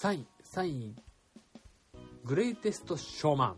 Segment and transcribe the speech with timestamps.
[0.00, 0.94] 3位、3位、
[2.24, 3.56] グレイテストショーマン。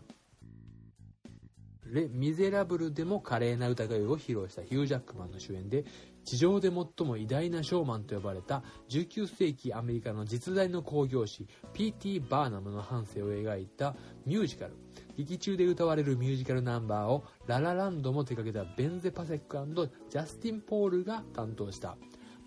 [1.85, 5.85] レ・ミゼラブルでも華麗な歌声を披露したヒュー・ジャックマンの主演で、
[6.25, 12.21] 地上で最も偉大なショーマンと呼ばれた19世紀アメリカの実在の興行師 P.T.
[12.21, 13.95] バーナムの半生を描いた
[14.25, 14.73] ミュージカル。
[15.15, 19.59] 劇中で歌われるミュージカルナンバーをララランドも手掛けたベンゼ・パセック
[20.09, 21.97] ジャスティン・ポールが担当した。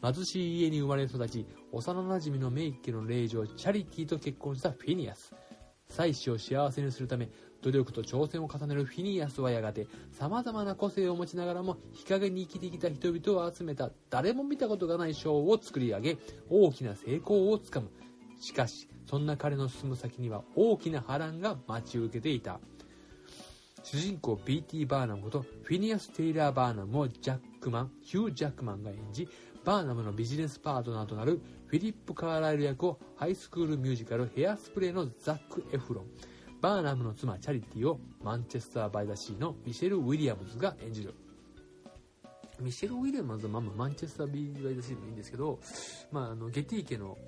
[0.02, 5.34] 貧しい家に生まれ育ち、幼馴染のメイケの霊場チャリティと結婚したフィニアス。
[5.88, 7.28] 妻子を幸せにするため、
[7.62, 17.90] 努力と挑戦を重ねるフィニアスはやがて、様々な個性を持ちながらも、日陰に生きてきた人々を集めた、誰も見たことがないショーを作り上げ、大きな成功をつかむ。
[18.40, 22.60] しかし、そんな彼の進む先には大きな波乱が待ち受けていた。
[23.82, 24.86] 主人公 B.T.
[24.86, 29.28] バーナムことフィニアス・テイラー・バーナムをジャックマン、ヒュー・ジャックマンが演じ、
[29.64, 36.06] バーナムのビジネスパートナーとなるフィリップ・カーライル役をハイスクールミュージカルヘアスプレーのザック・エフロン、
[36.60, 41.14] バーナムの妻チャリティをマンチェスター・バイ・ザ・シーのミシェル・ウィリアムズが演じる。
[42.60, 45.58] ミシェル・ウィリアムズはまあマンチェスター・バイ・ザ・シーでもいいんですけど、
[46.12, 47.18] まあ、あのゲティ家の、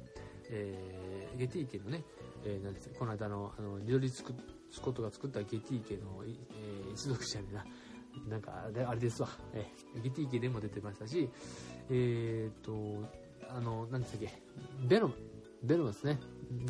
[0.50, 2.04] えー、ゲティ家のね、
[2.44, 4.22] えー、なんですこの間のあのリドリー・ス
[4.80, 7.64] コットが作ったゲティ家の、えー、一族者にな、
[8.28, 11.28] なんかあれあれですわ、えー、ゲティ家でも出てましたし、
[11.90, 14.32] えー、っと、あの、何でしたっけ、
[14.86, 15.14] ベノム、
[15.62, 16.18] ベノムですね、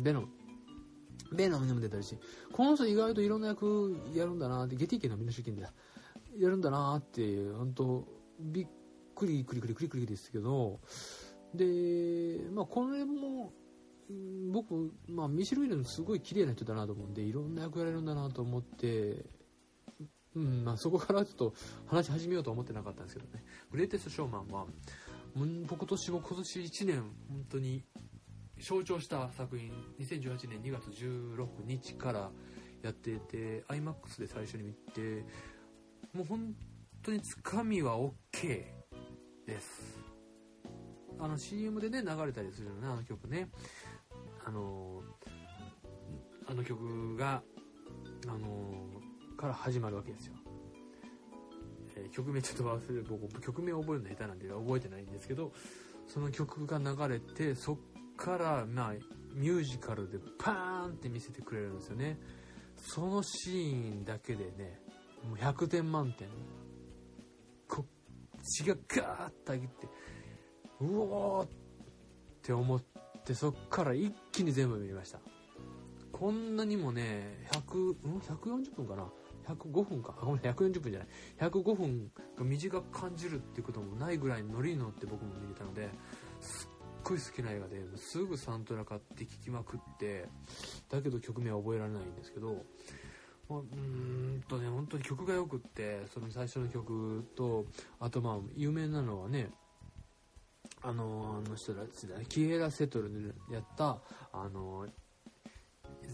[0.03, 0.27] ベノム。
[1.33, 2.17] ベノムにも出てるし、
[2.53, 5.69] この人意外といろんな役やるんだなって、ゲティ家のみんな主権でや
[6.49, 8.07] るんだなって、本当
[8.39, 8.67] びっ
[9.15, 10.79] くりくりくりくりくりですけど、
[11.53, 13.51] で、まあこれも、
[14.51, 19.25] 僕、まあ、ミシェル・ウィルムすごい綺麗な人だなと思うんでいろんな役やれるんだなと思って、
[20.33, 21.53] うんまあ、そこからちょっと
[21.87, 23.43] 話し始めようとは思ってなかったんですけどね。
[23.71, 24.65] グレイテスト・ショーマンは
[25.37, 26.95] 僕今年も今年1年
[27.29, 27.83] 本当に
[28.59, 29.71] 象徴した作品。
[29.99, 32.31] 2018年2月16日から
[32.81, 35.25] やっていて iMAX で最初に見て
[36.13, 36.55] もう本
[37.03, 38.63] 当につかみは OK
[39.45, 39.99] です。
[41.19, 43.49] あの CM でね流れたりするよねあの曲ね。
[44.43, 45.03] あの
[46.47, 47.43] あの曲が
[48.27, 48.73] あの
[49.37, 50.33] から始まるわけですよ、
[52.05, 55.51] え、曲名ちょっと忘れる僕曲名覚えるの下手なんで覚えてないんですけど
[56.07, 57.77] その曲が流れてそっ
[58.15, 58.93] からまあ
[59.33, 62.17] ミュージカルでパーンって見せてくれるんですよね。
[62.77, 64.79] そのシーンだけでね
[65.27, 66.27] もう100点満点。
[67.67, 67.85] こ
[68.41, 69.73] 血がガーッと上げて
[70.79, 71.49] うおーっ
[72.41, 72.81] て思っ
[73.25, 75.19] てそっから一気に全部見ました。
[76.11, 79.07] こんなにもね100、うん、140分かな。
[79.47, 81.07] 105分かごめん140分じゃない
[81.49, 85.89] 105分が短く感じるっていうこともないぐらいノリに乗って僕も見れたので
[86.41, 86.69] すっ
[87.03, 90.27] ごい好きな映画ですぐサントラ買って聴きまくって
[90.89, 92.65] だけど曲名は覚えられないんですけど
[93.49, 97.65] まあ、うんとね本当に曲がよくってその最初の曲と
[97.99, 99.49] あとまあ有名なのはね
[100.81, 103.99] あのあの人たちだキエラ・セトルでやった
[104.33, 104.85] あの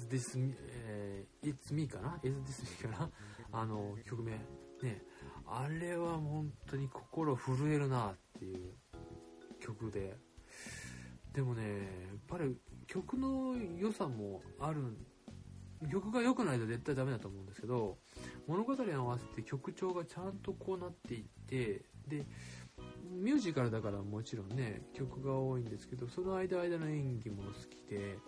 [0.09, 0.53] this?
[0.93, 3.09] えー、It's me かな ?Is this me かな？
[3.51, 4.31] あの曲名。
[4.81, 5.01] ね。
[5.45, 8.73] あれは本当に心震えるなっていう
[9.59, 10.17] 曲で。
[11.33, 11.77] でもねや
[12.13, 12.55] っぱり
[12.85, 14.83] 曲の良さもある
[15.91, 17.97] 曲が良くないと絶対ダメだと思うんですけど
[18.47, 22.25] 物語に合わせて曲調がちゃんとこうなっていってで
[23.09, 28.19] ミュージカルだからもちろんね曲が多いんですけどその間間の演技も好きで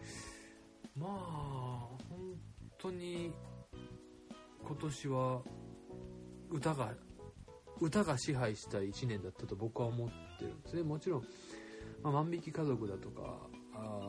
[0.98, 2.20] まあ本
[2.86, 3.34] 当に
[4.64, 5.42] 今年は
[6.52, 6.94] 歌が
[7.82, 10.84] 歌が支配した1年だったと僕は思ってるんですね。
[10.84, 11.22] もちろん、
[12.04, 13.38] まあ、万引き家族だとか
[13.74, 14.00] あ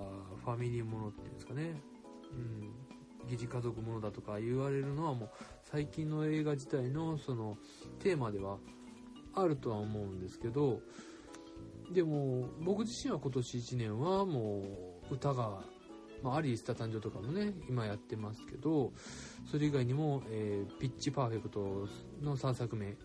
[0.45, 1.81] ファミリーものっていうんですかね。
[2.33, 2.71] うん
[3.29, 5.31] 疑似家族ものだとか言われるのはもう
[5.65, 7.57] 最近の映画自体のその
[7.99, 8.59] テーマでは
[9.35, 10.81] あるとは思うんですけど
[11.91, 14.63] でも僕自身は今年1年はも
[15.11, 15.65] う歌が、
[16.27, 18.93] まあ、アリースタ誕生とかもね今やってますけど
[19.49, 21.89] それ以外にも、えー、ピッチパーフェクト
[22.21, 22.97] の3作目。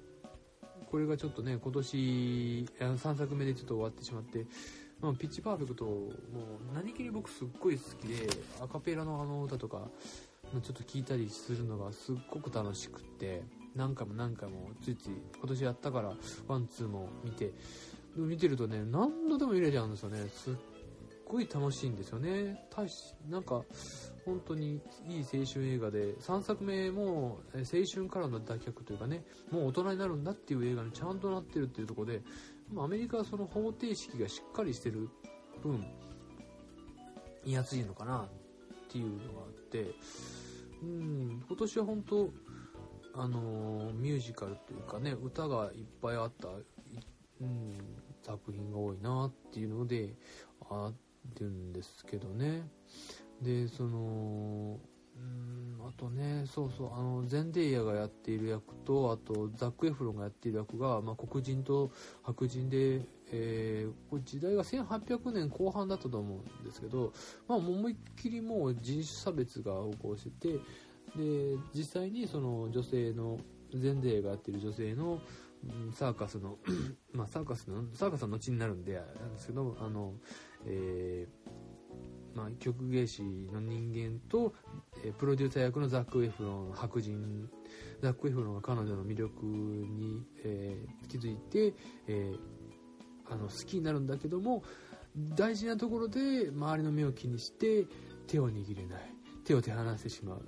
[0.89, 4.45] これがちょっとね今年3作目でちょっと終わってしまって
[5.01, 6.09] まあ、ピッチパーフェクトもう
[6.75, 8.27] 何気に僕すっごい好きで
[8.61, 9.87] アカペラのあの歌とか
[10.51, 13.41] ちょっと聞いたりするのがすっごく楽しくって
[13.75, 16.13] 何回も何回もついつい今年やったから
[16.47, 17.53] ワンツーも見て
[18.15, 20.27] 見てるとね何度でも見れちゃうんですよね。
[20.27, 20.53] すっ
[21.31, 22.67] ごい楽しいんですよね。
[22.69, 23.63] 大しなんか
[24.25, 27.61] 本当にいい青春映画で3作目も青
[27.91, 32.21] 春からの脱却というかねもう大人になるんだっていう映画にちゃんとなってるっていうところで
[32.77, 35.09] アメリカはその方程式がしっかりしてる
[35.63, 35.85] 分
[37.45, 38.27] いやすいのかなっ
[38.91, 39.95] ていうのがあって
[40.83, 42.29] うん今年は本当
[43.13, 47.71] あのミュージカルというかね歌がいっぱいあった、うん、
[48.21, 50.13] 作品が多いなっていうので
[50.69, 50.91] あ
[51.39, 52.67] るんですけどね。
[53.41, 54.79] でその
[55.17, 61.91] うんあとねそうそうあのゼンデイヤがやっている役とあとザック・エフロンがやっている役が、まあ、黒人と
[62.23, 63.01] 白人で、
[63.31, 67.13] えー、これ時代が1800年後半だったと思うんですけど、
[67.47, 70.59] まあ、思いっきりもう人種差別が横行してて
[71.15, 73.39] で実際にその女性の
[73.73, 75.19] ゼンデイヤがやっている女性の
[75.93, 76.57] サーカスの
[77.13, 80.13] まあサーカスのサーカスの後になるんでなんですけどあの、
[80.65, 84.53] えー、まあ、曲芸師の人間と、
[85.03, 87.49] えー、プロデューサー役のザック・エフロン白人
[88.01, 91.73] ザック・エフロンが彼女の魅力に、えー、気づいて、
[92.07, 92.33] え
[93.29, 94.63] あの好きになるんだけども
[95.15, 97.85] 大事なところで周りの目を気にして
[98.27, 99.21] 手を握れない。
[99.43, 100.45] 手を手放してしまう。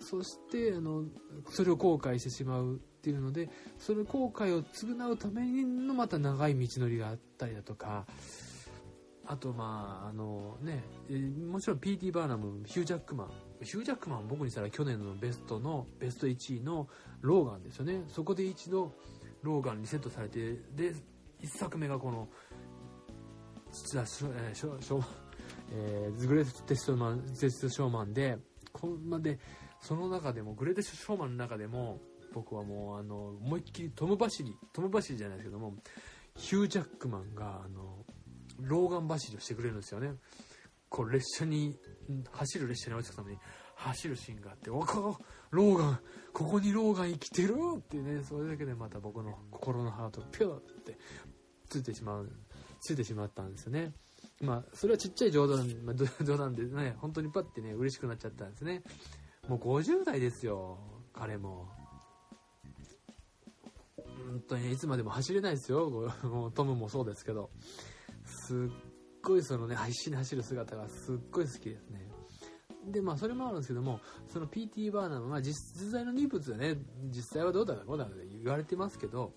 [0.00, 1.04] そしてあの
[1.50, 2.80] それを後悔してしまう。
[3.04, 8.06] っていうのでその後悔を償うためのまた長い道のりがあったりだとか
[9.26, 10.82] あとまああのね
[11.46, 13.30] もちろん PT バーナムヒュージャックマン
[13.62, 16.88] ヒュージャックマン僕にしたら去年のベストのベスト1位の
[17.20, 18.02] ローガンですよね。
[18.08, 18.94] そこで一度
[19.42, 20.94] ローガンにセットされてで
[21.42, 22.28] 1作目がこの
[23.70, 25.02] 実はショ、えー、ショショ
[25.72, 28.38] えー、グレートテストマンテストショーマンで
[28.72, 29.38] こんなで
[29.80, 32.00] その中でもグレートショーマンの中でも
[32.34, 35.74] 僕はもうあの思いっきりトム走りトム走りじゃないですけども
[36.36, 38.04] ヒュージャックマンがあの
[38.60, 40.12] 老眼走りをしてくれるんですよね。
[40.88, 41.76] こう列車に
[42.32, 43.38] 走る列車に落ちたために
[43.76, 45.16] 走るシーンがあっておこ
[45.50, 46.00] ローガン
[46.32, 47.54] ここにローガン生きてる！
[47.78, 50.96] ってねそれだけでまた僕の心のハートがピューって
[51.68, 52.30] ついてしまう
[52.80, 53.92] ついてしまったんですよね。
[54.40, 55.94] まあそれはちっちゃい冗談、まあ、
[56.24, 58.82] 冗談でね本当にパッてね嬉しくなっちゃったんですね。
[59.48, 60.78] もう50代ですよ
[61.12, 61.68] 彼も。
[64.34, 65.88] 本当にいつまでも走れないですよ。
[66.24, 67.50] もうトムもそうですけど。
[68.24, 68.58] すっ
[69.22, 72.10] ごいそのね、必死に走る姿がすっごい好きですね。
[72.86, 75.54] で、まあそれもあるんですけども、その PT バーナーの、まあ実
[75.88, 79.32] 在の人物でね、実際はどうだろう、こうだろう言われてますけど、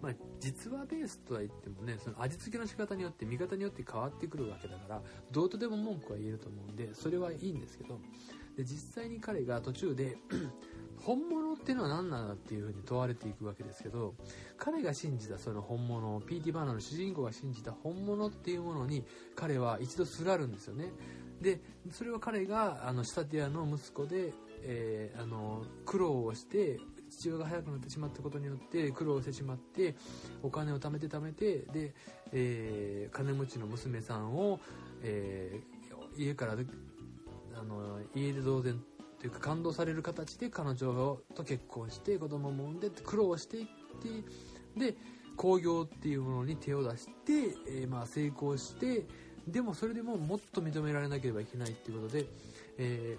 [0.00, 8.00] まあ実話ベースとは言ってもね、その味付けの仕方によって、見方によって変わってくるわけだから、どうとでも文句は言えると思うんで、それはいいんですけど、
[8.56, 10.16] で実際に彼が途中で
[10.98, 11.27] 本
[11.68, 14.14] っていうのは何なんだっていうふうに問われていくわけですけど
[14.56, 19.04] 彼が信じたその本物 PT バーナーの主人公が信じた本物っていうものに
[19.36, 20.86] 彼は一度すがるんですよね。
[21.42, 21.60] で
[21.90, 24.32] それは彼があの仕立て屋の息子で、
[24.62, 26.80] えー、あの苦労をして
[27.10, 29.94] 父親が早くなってしまったことによって苦労してしまって
[30.42, 31.92] お金を貯めて貯めてで、
[32.32, 34.58] えー、金持ちの娘さんを、
[35.02, 38.82] えー、家からあの家で同然
[39.18, 44.96] というか感動される形で彼女と結婚して子供も産んで苦労していってで
[45.36, 47.12] 興行っていうものに手を出して、
[47.68, 49.06] えー、まあ成功して
[49.46, 52.26] でもそれでももっと認められなければいけないっていうことで、
[52.76, 53.16] え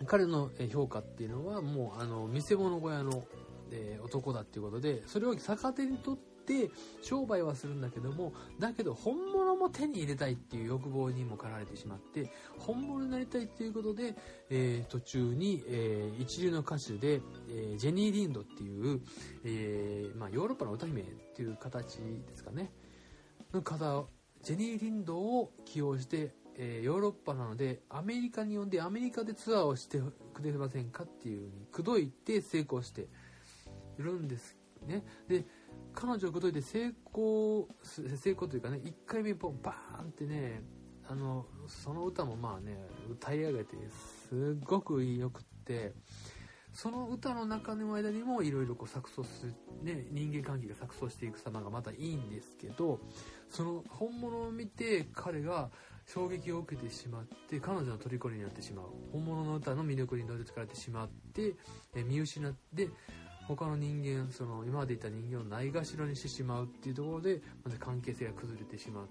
[0.00, 3.24] ー、彼の評価っていうのはもうあの見せ物小屋の、
[3.70, 6.70] えー、男だっていうことでそれを逆手にとってって
[7.02, 14.14] 商売はするんだけどもだけど本物も手に入れたいっていう欲望にも駆られてしまって本物になりたいっていうことで、
[14.50, 19.00] えー、途中に、えー、一流の歌手で、えー、ジェニー・リンドっていう、
[19.44, 22.70] えまあ、ヨーロッパの歌姫っていう形ですかね。
[23.52, 24.04] の方
[24.42, 30.00] ジェニー・リンドを起用してえー、ヨーロッパなのでアメリカに呼んでアメリカでツアーをして
[30.32, 33.08] くれませんかっていうふうに口説いて成功して
[33.98, 35.04] いるんですね。
[35.28, 35.44] で
[35.94, 40.62] 彼女をこといて成功成功というかね1回目ポンバーンってね
[41.08, 42.78] あのその歌もまあね
[43.10, 43.76] 歌い上げて
[44.28, 45.92] すごくよくって
[46.72, 52.98] その歌の中の間にもいろいろ錯綜する、ね、人間関係が錯綜していく様がまたいいんですけど
[53.48, 55.70] その本物を見て彼が
[56.06, 58.86] 衝撃を受けてしまって彼女の虜になってしまう。
[59.12, 61.54] 本物の歌の魅力に乗りつかれてしまって
[61.94, 62.88] 見失って
[63.46, 69.06] 他の人間その今までいた人間をないがしろにしてしまうっていうところでまず関係性が崩れてしまっ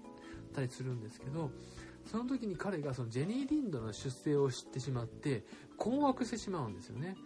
[0.54, 1.50] たりするんですけど
[2.10, 5.44] その時に彼がそのジェニー・リンドの出生を知ってしまって
[5.76, 7.16] 困惑してしまうんですよね。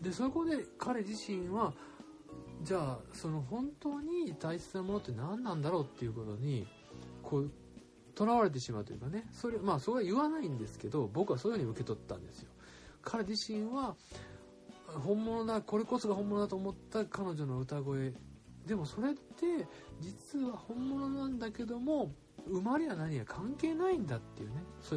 [0.00, 1.72] でそこで彼自身は
[2.62, 6.66] じゃあその本当に大切なものって何なんだろうっていうことに
[7.22, 7.50] こう
[8.14, 9.26] とらわれてしまうというかね。
[9.32, 12.50] それまあそれは言わないんですけど僕はそういうふうに受け取ったんですよ。
[13.02, 13.96] 彼自身は
[14.98, 18.12] 本物だこれこそが本物だと思った彼女の歌声。
[18.66, 19.66] でもそれって
[20.00, 22.12] 実は本物なんだけども
[22.46, 24.56] 生まれや何や関係ないんだっていうね。
[24.80, 24.96] そ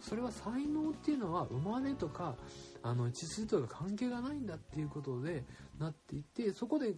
[0.00, 2.36] それは才能っていうのは生まれとか
[2.82, 5.44] あの血筋とか関係がないんだっていうことで
[5.78, 6.94] なっていてそこで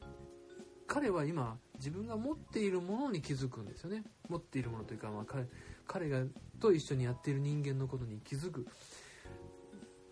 [0.86, 4.04] 彼は今自分が持っているものに気づくんですよね。
[4.28, 5.46] 持っているものというか、まあ、彼
[5.86, 6.22] 彼が
[6.60, 8.66] と一緒にやっている人間のことに気づく。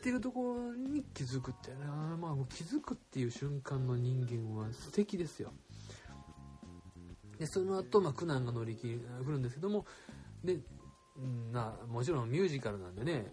[0.03, 1.77] っていうところに気づくってね
[2.21, 5.53] まあもう気づくっていう瞬間の人間は素敵ですよ。
[7.39, 9.87] でその後、まあ苦難が乗り切るんですけども。
[10.43, 10.59] で
[11.53, 13.27] なもちろんミュージカルなんでね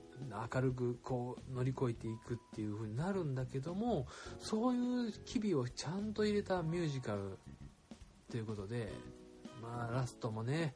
[0.54, 4.06] 明るくこう乗り越えていくっていう風になるんだけども
[4.38, 7.40] そういう機微をちゃんと入れたミュージカル
[8.30, 8.92] ということで
[9.62, 10.76] まあラストもね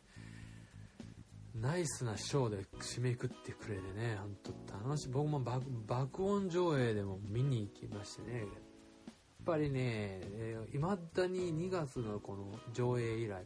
[1.56, 5.10] ナイスなショーで締めくってくれてね本当楽しい。
[5.10, 8.40] 僕も爆音上映でも見に行きましてね。
[8.40, 8.48] やっ
[9.46, 10.22] ぱりね
[10.74, 13.44] いまだに2月のこの上映以来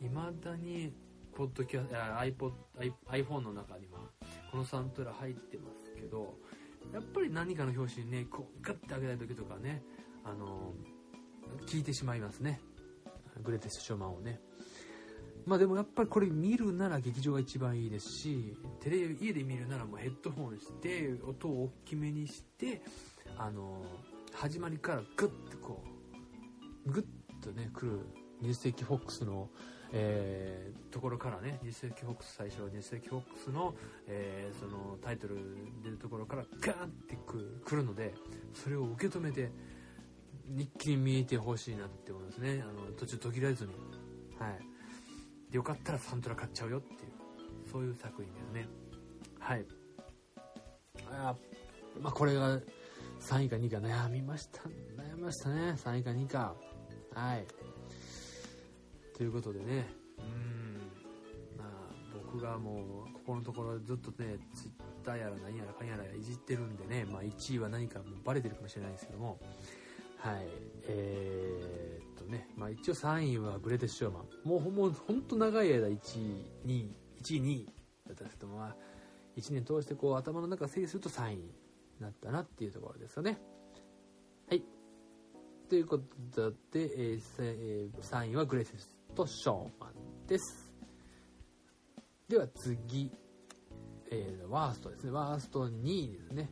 [0.00, 0.92] いまだに
[1.34, 1.86] ポッドキャ
[2.18, 2.52] iPod
[3.08, 3.98] iPhone の中には
[4.52, 6.38] このサントラ入ってますけど
[6.92, 9.82] やっぱり何かの表紙にねこうガッて開けたい時とかね
[10.24, 10.72] あの
[11.66, 12.60] 聞いてしまいますね。
[13.42, 14.40] グレテス・ショーマンをね。
[15.46, 22.82] まあでもやっぱりこれ見るなら劇場が一番いいですしテレビ家で見るならもうヘッドホンして音を大きめにして
[23.36, 23.82] あの
[24.32, 25.82] 始まりからグッてこ
[26.86, 28.00] うグッとね来る
[28.42, 29.48] 20世紀フォックスの
[29.96, 33.76] えー、ところからね、20世紀フォックス最初、20世紀フォックスの、
[34.08, 35.36] えー、そのタイトル
[35.84, 38.12] 出るところからガーンってくるので、
[38.54, 39.52] それを受け止めて、
[40.56, 42.64] 一気に見えてほしいなって思いますね。
[42.68, 43.70] あの、途中途切らずに。
[44.40, 44.73] はい。
[45.54, 47.12] よかったらサントラ買っちゃうよっていう、
[47.70, 48.66] そういう作品ですね。
[49.38, 49.64] はい。
[51.12, 51.36] あ
[52.00, 52.58] まあ、これが
[53.20, 54.62] 3位か2位か悩みました。
[54.96, 55.76] 悩みましたね。
[55.76, 56.56] 3位か2位か。
[57.14, 57.46] はい。
[59.16, 59.86] ということでね、
[60.18, 61.68] うん、まあ、
[62.12, 64.72] 僕がもう、ここのところずっとね、ツイッ
[65.04, 69.38] ターやら何やらかんやらいじってるんでね、まあ1位は何かもうバレてるかもしれないですけども、
[70.18, 70.48] はい、
[70.88, 71.93] えー、
[72.24, 74.48] とね、まあ一応3位はグレテス・ショーマン。
[74.48, 75.96] もうもうほんと長い間1位、
[76.66, 77.66] 2位、1位、2位
[78.06, 78.76] だったんですけども、まあ、
[79.36, 81.52] 1年通してこう頭の中整理すると3位に
[82.00, 83.38] なったなっていうところですよね。
[84.48, 84.62] はい。
[85.68, 85.98] というこ
[86.34, 90.72] とで、えー、3位はグレテスとショーマンです。
[92.28, 93.12] では次、
[94.10, 95.10] えー、ワーストですね。
[95.10, 96.50] ワースト2位ですね。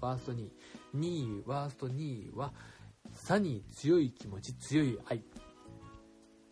[0.00, 0.52] ワースト2位。
[0.94, 2.52] 2位、ワースト2位は、
[3.26, 5.22] サニー強い気持ち強い愛。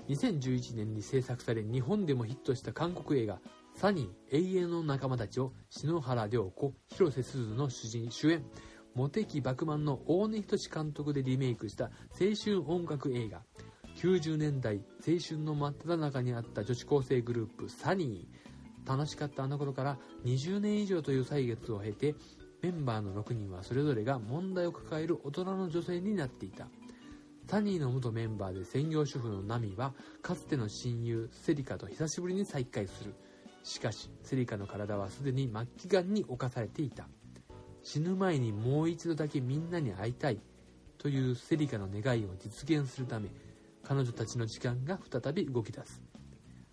[0.08, 3.40] 2011年に制作され日本でもヒットした韓国映画
[3.74, 8.42] サニー永遠の仲間たちを篠原涼子広瀬すずの主人主演。
[8.94, 13.42] モテキバクマンの大根仁監督でリメイクした青春音楽映画。
[13.98, 18.88] 90年代青春の真っ只中にあった女子高生グループサニー。
[18.90, 22.14] 楽しかったあの頃から20年以上という歳月を経て
[22.62, 26.68] メンバーの6人はそれぞれが問題を抱える大人の女性になっていた。
[27.48, 29.92] サニーの元メンバーで専業主婦のナミは
[30.22, 33.14] かつての親友セリカと久しぶりに再会する。
[33.64, 37.08] しかしセリカの体はすでに末期がんに侵されていた。
[37.82, 40.38] 死ぬ前にもう一度だけみんなに会いたい
[40.98, 43.28] というセリカの願いを実現するため
[43.82, 46.00] 彼女たちの時間が再び動き出す。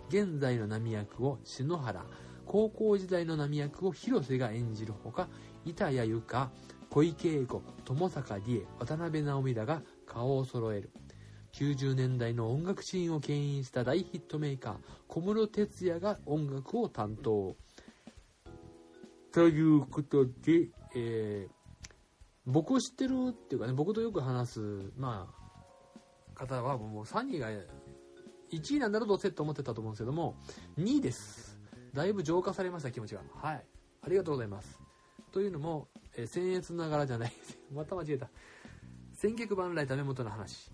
[0.09, 2.05] 現在の波役を篠原
[2.45, 5.27] 高校時代の波役を広瀬が演じるほか
[5.65, 6.51] 板谷由香
[6.89, 10.91] 小池栄子友坂理恵渡辺直美らが顔を揃える。
[11.53, 14.75] 90年代の音楽シーンを牽引した大ヒットメーカー
[15.07, 17.55] 小室哲哉が音楽を担当。
[19.31, 21.49] ということで、えー、
[22.45, 24.59] 僕を知ってるっていうかね僕とよく話す
[24.97, 25.39] まあ
[26.33, 27.49] 方はもうサニーが
[28.51, 30.35] 1位なんだろうどうせって思ってたと思うんですけども
[30.77, 31.59] 2位です。
[31.93, 33.21] だいぶ浄化されました気持ちが。
[33.35, 33.65] はい。
[34.01, 34.88] ありがとうございます。
[35.31, 37.33] というのも、えー、僭越ながらじゃない。
[37.73, 38.29] また間違えた。
[39.13, 40.71] 千客万来ダメ元の話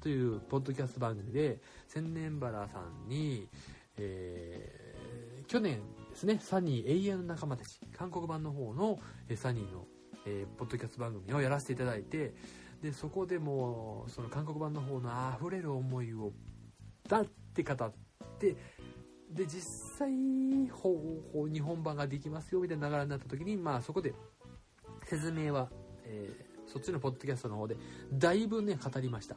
[0.00, 3.48] というポッドキャスト番組で千年原さんに、
[3.96, 9.84] えー、去年ですねサニー永遠の仲間たち韓国版の方の、えー、サニーの、
[10.26, 12.34] えー、ポッドキャスト番組をやらせていただいて
[12.82, 15.10] でそこでもその韓国版の方の
[15.40, 16.32] 溢れる思いを
[17.08, 17.92] だって語っ
[18.38, 18.56] て
[19.30, 24.14] で実際日本版ができますよみたいな流れになった時にまあそこで
[25.04, 25.68] 説明は、
[26.04, 27.76] えー、そっちのポッドキャストの方で
[28.12, 29.36] だいぶね語りました。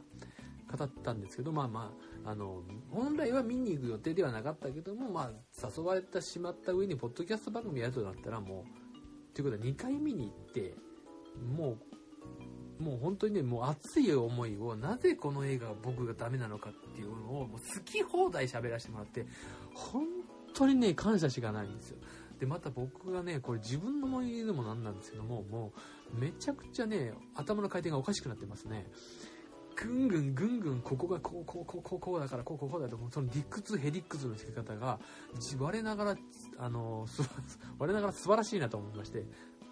[0.76, 1.92] 語ったんですけどまあま
[2.24, 10.74] ああの本来は見に行く予定ではなかったけどもまあ誘われてしまった上にポッドキャスト番組やるとなったらもうということは2回見に行って
[11.56, 11.78] もう
[12.82, 19.26] もう本当にね、もう熱い思いを、なぜこの映画が僕がダメなのかっていうのを、もう好き放題喋らせてもらって、
[19.74, 20.04] 本
[20.52, 21.98] 当にね、感謝しかないんですよ。
[22.38, 25.72] で、また僕がね、これ自分の思い出でもなんなんですけども、も
[26.14, 28.90] う、めちゃくちゃね、頭の回転がおかしくなってますね。
[29.74, 35.00] ぐんぐんぐんぐんここがこうこうこうこうこうだからこうこうこうだとその理屈ヘリックスの付け方が
[35.58, 36.16] 我ながら
[36.58, 37.06] あの
[37.78, 39.24] 我ながら素晴らしいなと思いまして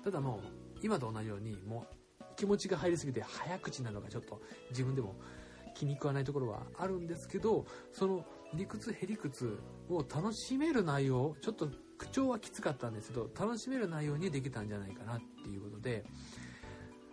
[0.04, 0.48] ただもう
[0.82, 1.99] 今と同じようにもう
[2.40, 5.14] 気持ちが入りすぎて早口なのがちょっと自分でも
[5.74, 9.58] 気に食わないところはあるんですけどその理屈へ理屈
[9.90, 11.68] を楽しめる内容ちょっと
[11.98, 16.02] 口調はきつかったんですけど楽しめる内容にできたんじゃないかなっていうことで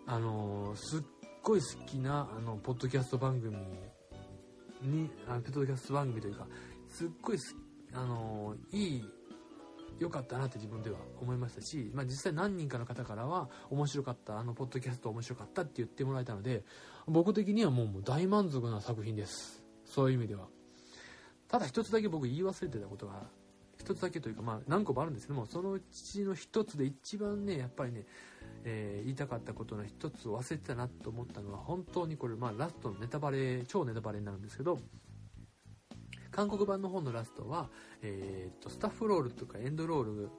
[0.05, 1.01] あのすっ
[1.43, 3.57] ごい好きなあのポッドキャスト番組
[4.81, 6.47] にあポッドキャスト番組というか
[6.87, 7.37] すっごい
[7.93, 9.03] あのいい
[9.99, 16.63] 良かったなって自分では思いましたし、まあ、実際何人かの方からは面白かったあのポッドキャスト面白かったって言ってもらえたので
[17.07, 19.63] 僕的にはもう大満足な作品です。
[19.85, 20.47] そういう意味では。
[21.47, 23.23] ただ一つだけ僕言い忘れてたことが
[23.79, 28.03] 一つだけというかまあ何個もあるんですけどもそのうちの一つで一番ねやっぱりね、
[28.65, 34.79] えー、言いたかったことの一つを忘れてたなと思ったのは本当にこれまあラストのネタバレ超ネタバレになるんですけど
[36.37, 37.67] 韓国版の本のラストは、
[38.03, 40.29] えー、とスタッフロールとかエンドロール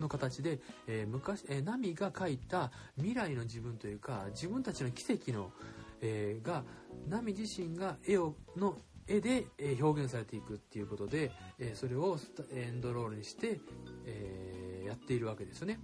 [0.00, 5.52] の形で、えー、昔、えー、ナミが描いた未来の自分というか自分たちの奇跡の、
[6.00, 6.64] えー、が
[7.06, 9.44] ナミ自身が絵をの絵で
[9.80, 12.18] 表現されていくっていうことで、えそれを
[12.52, 13.58] エンドロールにして、
[14.04, 15.80] えやっているわけですよね。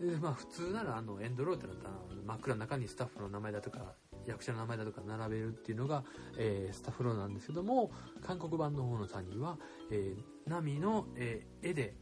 [0.00, 3.92] でまあ、普通ならあのエンドロールってなったら真っ暗の中にスタッフの名前だとか
[4.26, 6.04] 役者の名前だとか並べるっていうのが、
[6.38, 7.90] えー、スタッフローなんですけども
[8.22, 9.58] 韓国版の方の3人は、
[9.90, 11.94] えー、ナミの、えー、絵で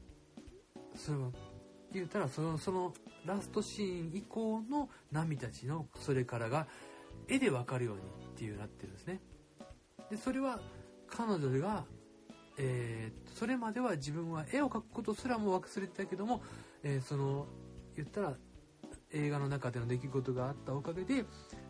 [0.96, 1.32] それを
[1.92, 2.92] 言うたらそのその
[3.24, 6.66] ラストシーン以降のナミたちのそれからが
[7.28, 8.04] 絵で分かるようにっ
[8.36, 9.20] ていうなってるんですね。
[10.10, 10.60] でそれは
[11.08, 11.84] 彼女が、
[12.56, 16.42] えー、それまでは自分は絵を描くことすらも忘れてたけども、
[16.82, 17.46] えー、その
[17.96, 18.34] 言ったら
[19.12, 21.24] 映画の中での出来事があったおかげで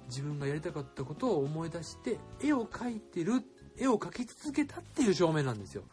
[0.09, 3.43] 自分がやりたかったことを思い出して絵を描いてる
[3.79, 5.85] 絵を描き続けたっていう証明なんですよ。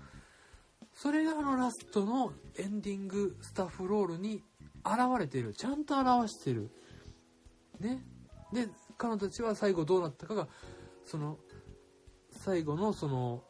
[0.94, 4.44] それがあのラストのエンディングスタッフロールに
[4.84, 5.54] 現れてる。
[5.54, 6.72] ちゃんと表してる。
[7.80, 8.04] ね。
[8.52, 8.68] で
[8.98, 10.48] 彼女たちは最後どうなったかが
[11.06, 11.38] その
[12.32, 13.44] 最後のその、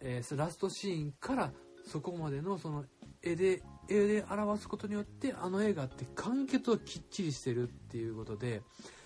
[0.00, 1.52] えー、ラストシーンから
[1.86, 2.84] そこまでのその
[3.22, 8.62] 絵で絵で表すことによってあの映画って完結をきっちりしてるっていうことで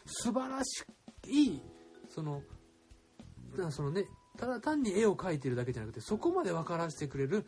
[0.06, 0.84] 素晴らし
[1.26, 1.60] い
[2.08, 2.42] その
[3.70, 4.04] そのね
[4.36, 7.46] ただ単に絵を描いてるだけじゃなくてそこまで分からせてくれる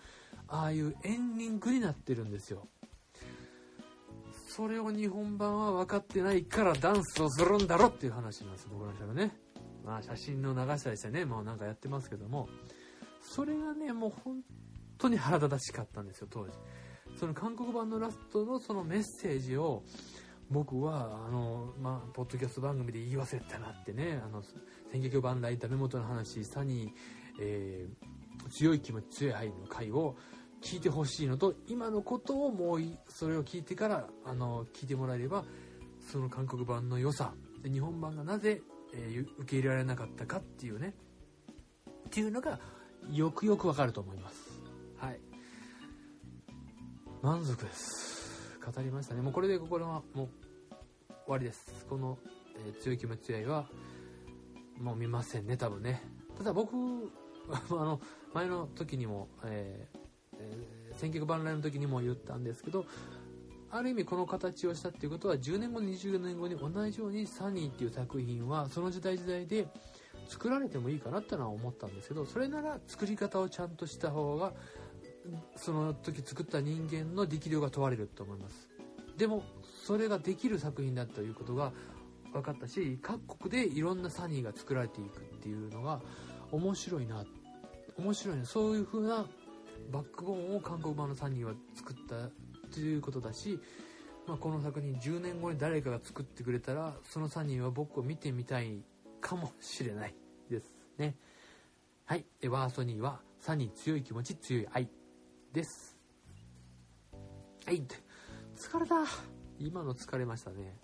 [0.49, 2.67] ああいうエンディングになってるんですよ。
[4.49, 9.37] それを日本版は分かってないからダンスをするんだろっていう話なんです僕らの人はね。
[9.85, 11.25] まあ写真の流したりしてね。
[11.27, 12.49] もうなんかやってますけども。
[13.21, 14.41] それがねもう本
[14.97, 16.53] 当に腹立たしかったんですよ当時。
[17.19, 19.83] その韓国版のラストのそのメッセージを
[20.51, 26.91] 僕はあの、まあ、ポッドキャスト番組で言い忘れたなってねあの選挙区番来ダメ元の話サニー、
[27.41, 30.17] えー、強い気持ち強い愛の回を
[30.63, 35.45] 聞いてほしいのと今のことをもうそれを聞いてからあの聞いてもらえれば
[36.11, 38.63] その韓国版の良さで日本版がなぜ、
[38.95, 40.95] えー、受け入れられなかったかっていうね。
[42.07, 42.59] っていうのが
[43.13, 44.58] よくよくわかると思います。
[47.23, 49.23] 満足です語りましたね。
[49.23, 50.29] もうこれでこれはもう
[51.09, 51.87] 終わりです。
[51.89, 52.19] この、
[52.67, 53.67] えー、強い気持ち強いは、
[54.79, 56.03] もう見ませんね、多分ね。
[56.37, 56.75] ただ僕、
[57.51, 58.01] あの、
[58.35, 59.99] 前の時にも、えー
[60.35, 62.85] えー、選挙万来の時にも言ったんですけど、
[63.71, 69.67] ある意味この形をしたっていうことは10年後20年後に同じようにサニーっていう作品はその時代時代で
[70.27, 74.55] 作られてもいいかなってのは思ったんですけどそれなら作り方をちゃんとした方が
[75.57, 78.69] その時作った人間の力量が問われると思います。
[79.17, 79.43] でも
[79.85, 81.73] それができる作品だということが
[82.33, 86.01] 分かったし各国でいろんなサニーが作られていくっていうのが
[86.53, 87.25] 面白いな
[87.99, 89.27] 面白いなそういう風な
[89.91, 92.31] バックボーンを韓国版のサニーは作った
[92.73, 93.59] ということだし、
[94.27, 98.83] まあ、この作品10年後に誰かが作ってくれたらそのサニーは僕を見てみたい
[99.21, 100.15] かもしれない
[100.51, 100.65] です
[100.99, 101.17] ね。
[102.05, 102.25] はい。
[102.49, 104.89] ワースト2はサニー強い気持ち強い愛。
[105.53, 105.97] です。
[107.65, 107.83] はい。
[108.57, 108.97] 疲れた。
[109.59, 110.77] 今の疲れましたね。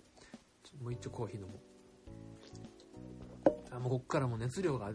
[0.81, 1.59] もう一丁コーヒー飲もう。
[3.71, 4.91] あもうこっからも熱量が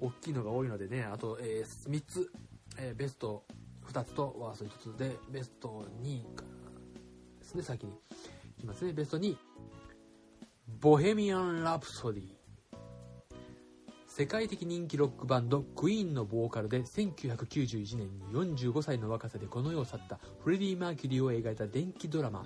[0.00, 1.04] 大きいのが多いのでね。
[1.04, 2.32] あと、えー、3つ、
[2.78, 3.44] えー、ベスト。
[3.86, 6.44] 2つとワースト1つでベスト2か
[7.40, 7.92] ですね先に。
[8.58, 8.92] いきますね。
[8.92, 9.36] ベスト2
[10.80, 12.37] ボヘミアン・ラプソディ。
[14.18, 22.44] 世界的人気ロックバンドクイーンのボーカルで1991年に45歳の若さでこの世を去ったフレディ・マーキュリーを描いた電気ドラマ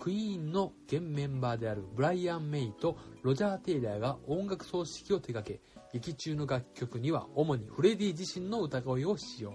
[0.00, 5.60] クイーンの現メンバーであるブライアン・メイとロジャー・テイラーが音楽葬式を手掛け
[5.92, 9.54] 劇中の楽曲には主にフレディ自身の歌声を使用。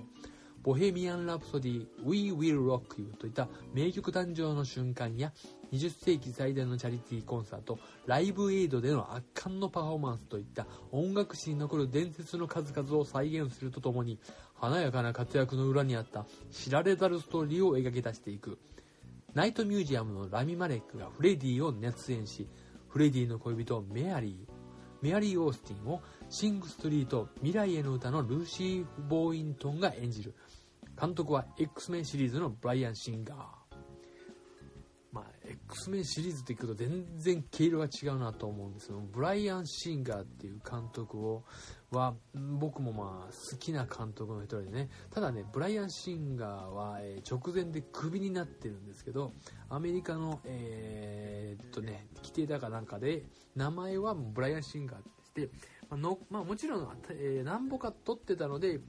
[0.64, 5.34] ボヘミアン・ラプソディ We Will Rock You といった名曲誕生の瞬間や
[5.72, 14.20] 20世紀最大のチャリティーコンサートライブエイドでの圧巻のパフォーマンスといった音楽史に残る伝説の数々を再現するとともに
[14.54, 18.60] 華やかな活躍の裏にあった知られざるストーリーを描き出していく。
[19.34, 22.50] ナイトミュージアムのラミ・マレックがフレディを熱演し
[22.90, 24.62] フレディの恋人メアリー
[25.02, 30.36] メアリー・オースティンをシング・ストリート未来への歌のルーシー・ボーイントンが演じる。
[31.02, 33.38] 監督は X メンシリーズのブライアン・シンガー。
[35.12, 41.44] まあ X メンシリーズって聞くと全然毛色が違うなと思うんですけどブライアン・シンガーっていう監督を
[41.90, 44.90] は僕もまあ好きな監督の一人でね。
[45.10, 49.34] ただねブライアン・シンガーは、えー、直前でクビになってるんですけど
[49.70, 55.50] アメリカのえー、っとね規定だかなんかで名前はブライアン・シンガーってして、
[55.90, 58.80] まあのまあ、もちろん、えー、何本か取ってたので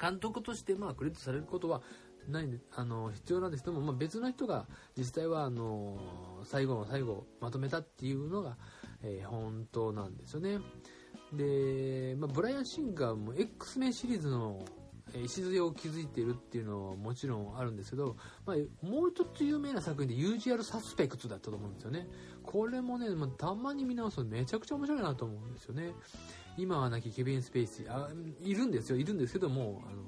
[0.00, 1.82] 監督としてまあクレジットされることは
[2.28, 5.98] ないあの必要なんですけども、まあ、別の人が実際はあの
[6.44, 8.56] 最後の最後まとめたっていうのが、
[9.02, 10.58] えー、本当なんですよね。
[11.32, 14.64] で、まあ、ブライアン・シンガーも X メンシリーズの
[15.22, 22.08] 礎を築いているっていうのはもちろんあるんですけど、まあ、もう一つ有名な作品で UGR サスペクツだったと思うんですよね。
[22.42, 25.92] これもね、まあ、たまに見直すとめちゃくちゃ面白いなと思うんですよね。
[26.56, 28.08] 今はなきケビン・スペイシー、あ、
[28.40, 30.02] いるんですよ、いるんですけども、あの、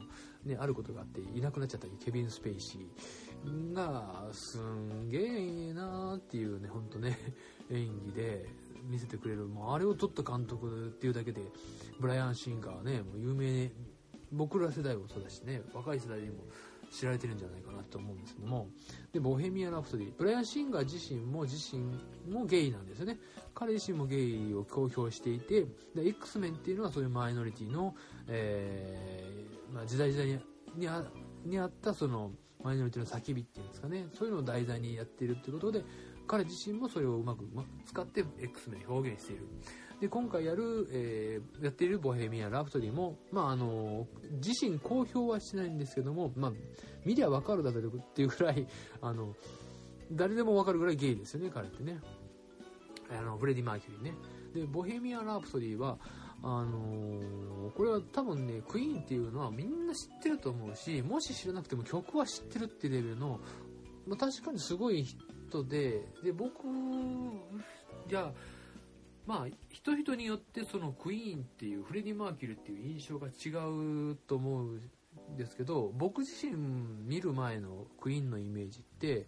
[0.45, 7.19] ね、あることがあっていなくなっちゃったケビン・スペイシーが、すんげえいいなーっていうね、ほんとね、
[7.71, 8.49] 演技で
[8.89, 11.43] 見せてくれる、もうあれを撮った監督っていうだけで、
[11.99, 13.73] ブライアン・シンガーね、もう有名、
[14.31, 16.45] 僕ら世代もそうだしね、若い世代にも
[16.91, 18.69] 知られてるんじゃないかなと思うんですけども、
[19.13, 21.83] で、ボヘミア・ラプソディ、ブライアン・シンガー自身も自身
[22.33, 23.19] もゲイなんですよね。
[23.55, 27.95] 彼自身もゲイを公表していて、で、X メンっていうのはそういうマイノリティの、
[28.29, 30.27] えー、まあ、時代時代
[30.77, 31.05] にあ
[31.45, 35.85] にあったそのマイノリティの叫びっていうんですかね、そういうのを題材にやっているっていうことで、
[36.27, 37.45] 彼自身もそれをうまく
[37.87, 39.47] 使って X メン表現している。
[40.01, 46.53] で、今回やる、えー、やっているボヘミアン・ラプソディも、まあ、の、自身公表はしないんですけども、まあ、
[47.05, 48.67] 見りゃわかるだろうっていうぐらい、
[49.01, 49.35] あの、
[50.13, 51.99] 誰でもわかるぐらいゲイですよね、彼ってね。
[53.11, 54.15] あの、フレディ・マーキュリーね。
[54.55, 55.99] で、ボヘミアン・ラプソディは、
[56.43, 63.41] あのー、これは多分ね、クイーンっていうのはみんな知ってると思うし、もし知らなくても曲は知ってるってレベルの、
[64.07, 66.65] まあ、確かにすごい人で、で、僕、
[68.09, 68.33] じゃあ、
[69.27, 73.51] まあ、人々によってそのクイーンっていう、フレディ・マーキュリーっていう印象が違
[74.13, 74.91] うと思うん
[75.37, 79.27] ですけど、僕自身見る前のクイーンのイメージって、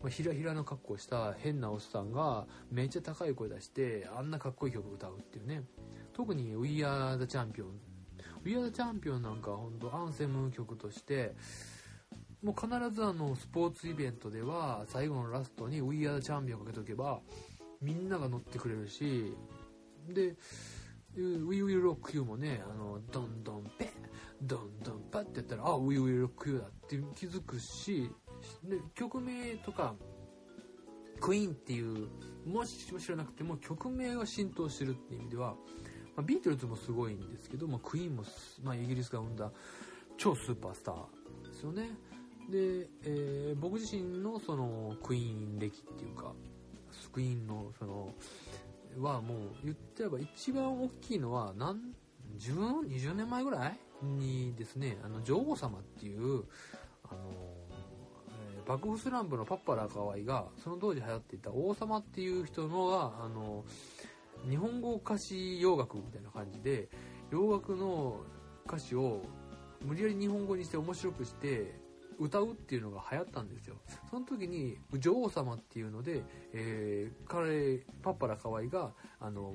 [0.00, 5.64] まあ、ひらひらの格好した変なおっさんがめっちゃ高い声出してあんなかっこいい曲歌うっていうね。
[6.12, 7.66] 特に We Are the Champion
[8.44, 11.34] We Are the Champion なんか本当アンセム曲として
[12.42, 17.20] もう必ずあのスポーツイベントでは最後のラストに We Are the Champion かけとけば
[17.80, 19.34] みんなが乗ってくれるし
[20.08, 20.36] で
[21.16, 23.90] We Will Rock You もねあのドンドンペ
[24.42, 28.10] ドンドンパってやったらあ We Will Rock You だって気づくし
[28.64, 29.94] で曲名とか
[31.20, 32.08] クイーンっていう
[32.46, 35.54] もし知らなくても曲名が浸透してるっていう意味では、
[36.16, 38.24] まあ、ビートルズもすごいんですけど、まあ、クイーンも、
[38.62, 39.50] まあ、イギリスが生んだ
[40.16, 40.94] 超スーパースター
[41.48, 41.90] ですよね。
[42.50, 46.32] で、えー、僕自身のそのクイーン歴っていうか
[47.12, 48.14] クイーンのその
[49.00, 51.80] はもう言ってれば一番大きいのは何
[52.38, 56.44] 10 20年前ぐらいにですねあの女王様っていう
[57.04, 57.58] あの
[58.66, 63.64] 幕府スランプのパッパラ河合がその当時流行っていた王様っていう人のがあの
[64.48, 66.88] 日本語歌詞洋楽みたいな感じで
[67.32, 68.20] 洋楽の
[68.66, 69.22] 歌詞を
[69.84, 71.74] 無理やり日本語にして面白くして
[72.18, 73.76] 歌うっていうのが流行ったんですよ。
[74.10, 79.54] その時に女王様っていうので、えー、彼パッパラ河合があの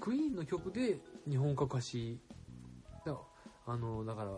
[0.00, 2.18] クイーンの曲で日本歌歌詞
[3.04, 3.16] だ
[3.66, 4.30] あのだから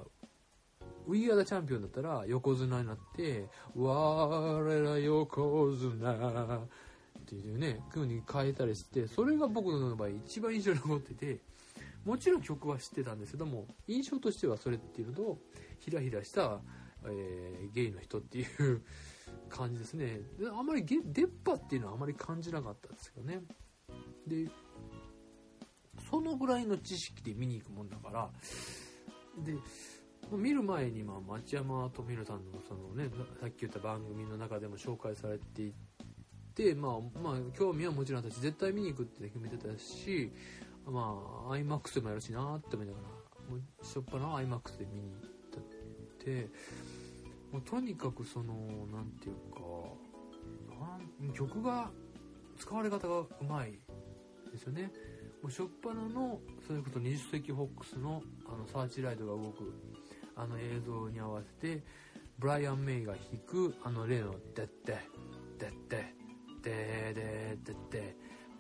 [1.07, 11.39] We Are the Champion だったら横綱になって、我ら横綱っていうね、風に変えたりして、それが僕の場合一番印象に残ってて、
[12.05, 15.39] もちろん曲は知ってたんですけども、印象としてはそれっていうのと、
[15.81, 16.61] ひらひらした、
[17.07, 18.83] えー、ゲイの人っていう
[19.49, 20.21] 感じですね。
[20.39, 23.43] であまり出っ歯っていうのはあまり感じなかったんですけどね。
[24.27, 24.51] で、
[26.11, 28.31] そのぐらいの知識で見に行くもんだから
[29.45, 29.55] で
[30.33, 33.11] 見る前にまあ町山富弘さんのそのね
[33.41, 35.75] さっき言った番組の中でも紹介されてい
[36.55, 40.33] てまあまあ興味はもちろんあったし絶対見に行くって決めてたし
[40.87, 41.17] ま
[41.49, 43.05] あ iMAX でもやるしなって思いながら
[43.51, 45.21] もうしょっぱな iMAX で見に行っ
[45.53, 45.63] たっ
[46.25, 46.49] て
[47.53, 48.55] もうとにかくその
[48.93, 49.61] 何て言うか
[51.25, 51.91] なん曲が
[52.59, 53.73] 使われ方がうまい
[54.53, 54.91] ですよね。
[55.43, 59.73] もう初っ端のそれこそ20世紀フォックスのあのサーチライトが動く
[60.37, 61.83] あの映像に合わせて
[62.39, 64.99] ブライアン・メイが弾くあの例の「デッデ
[65.59, 66.15] デッデ
[66.63, 68.17] デーデーデッデ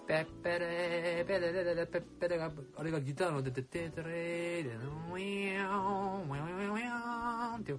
[0.06, 4.70] ペッペレーペレレレレペッペレがあれがギターの出てテテレーで
[5.12, 7.78] ウィーンウィンウィンウィンっていう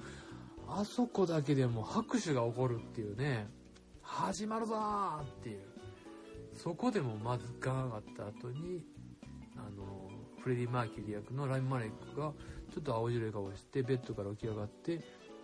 [0.74, 3.48] あそこだけでも拍手が起こるっていうね。
[4.02, 5.60] 始まるぞーっていう。
[6.56, 8.82] そこでもまずガン上がった後に
[9.58, 10.10] あの
[10.42, 12.32] フレディ・マーキュリー役のラミ・マレックが
[12.74, 15.00] ちょっと青白い顔をしてベッドから起き上がって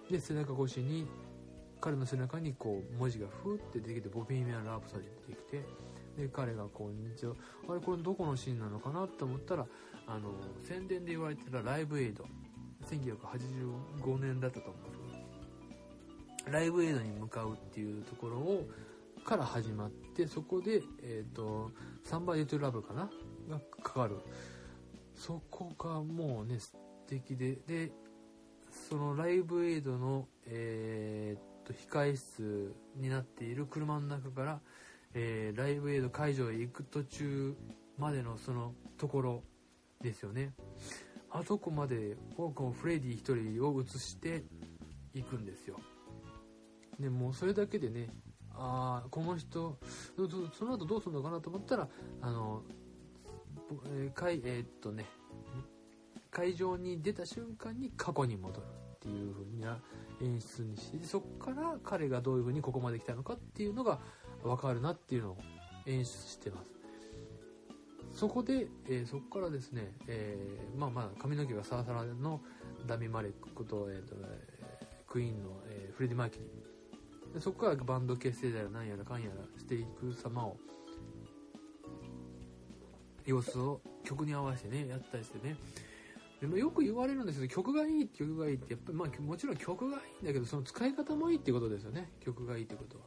[0.09, 1.07] で背中越しに
[1.79, 7.35] 彼の背中にこう文字がふーって出てきてボビーミアン・ラプソディ出てきてで彼がこう日常
[7.69, 9.65] あれこれどこのシーンなのかなと思ったら
[10.07, 10.31] あの
[10.63, 12.25] 宣伝で言われてたライブエイド。
[12.85, 14.96] 1985年だったと思うんです。
[16.51, 18.67] ライブエイドに向かうっていうところを
[19.25, 21.71] から始まってそこで、えーと
[22.03, 23.09] 「サンバディ・トゥ・ラブ」かな？
[23.49, 24.17] がかかる。
[25.15, 26.75] そこがもうね素
[27.07, 27.55] 敵で。
[27.67, 27.91] で
[28.89, 34.61] そのライブエイドの、えー、と控室になっている車の中から、
[35.13, 37.55] えー、ライブエイド会場へ行く途中
[37.97, 39.43] までのそのところ
[40.01, 40.53] ですよね。
[41.31, 44.43] あそこまでをこうフレディ一人を映して
[45.13, 45.79] いくんですよ。
[46.99, 48.09] でもうそれだけでね
[48.53, 49.77] ああこの人
[50.57, 51.87] その後どうするのかなと思ったら
[52.21, 52.63] あの、
[53.85, 55.05] えー、会えー、っとね
[56.31, 59.79] 会場に出た瞬間に過去に戻るっていう風な
[60.21, 63.99] 演出にしてそこから彼がどういう風にここまで来たのかっていうのが
[64.43, 65.37] 分かるなっていうのを
[65.85, 66.69] 演出してます。
[68.13, 72.41] そこで、えー、そこからですね、えー、まあまあ髪の毛がサラサラの
[72.87, 74.15] ダミ・マレックと、えーと
[75.07, 76.76] クイーンの、え、フレディ・マーキュリー。
[77.37, 80.57] でそこからバンド結成だよなんやらかんやらしていく様を
[83.27, 85.55] 様子を曲に合わせてねやったりしてね。
[86.41, 92.11] でもよく言われるんですけど曲がいい曲がいいってやっぱまあもちろん曲がいいんだけどその使い方もいいってことですよね。
[92.21, 93.03] 曲がいいってことは。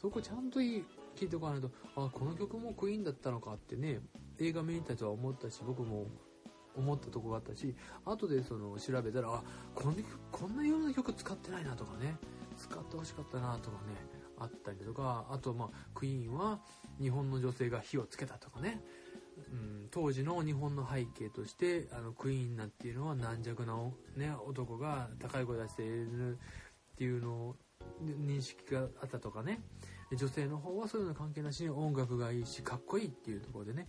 [0.00, 0.84] そこちゃんといい
[1.16, 4.00] 聞いておかないとあこの曲もクイーンだったのかってね
[4.38, 6.06] 映画見に行ったとは思ったし僕も
[6.76, 9.42] 思ったとこがあったし後でその調べたらあ
[9.74, 9.94] この
[10.30, 12.16] こんなような曲使ってないなとかね。
[12.62, 13.94] 使ってほしかったなとかね
[14.38, 16.60] あったりとかあとまあクイーンは
[17.00, 18.80] 日本の女性が火をつけたとかね、
[19.52, 23.76] うん、当時の日本の背景としてあのクイーンなんていうのは軟弱な、
[24.16, 26.38] ね、男が高い声出しているっ
[26.96, 27.56] ていうのを
[28.04, 29.60] 認識があったとかね。
[30.14, 33.88] 女性の方はそういうの関係なしに音楽がいいしかっこいいっていうところでね。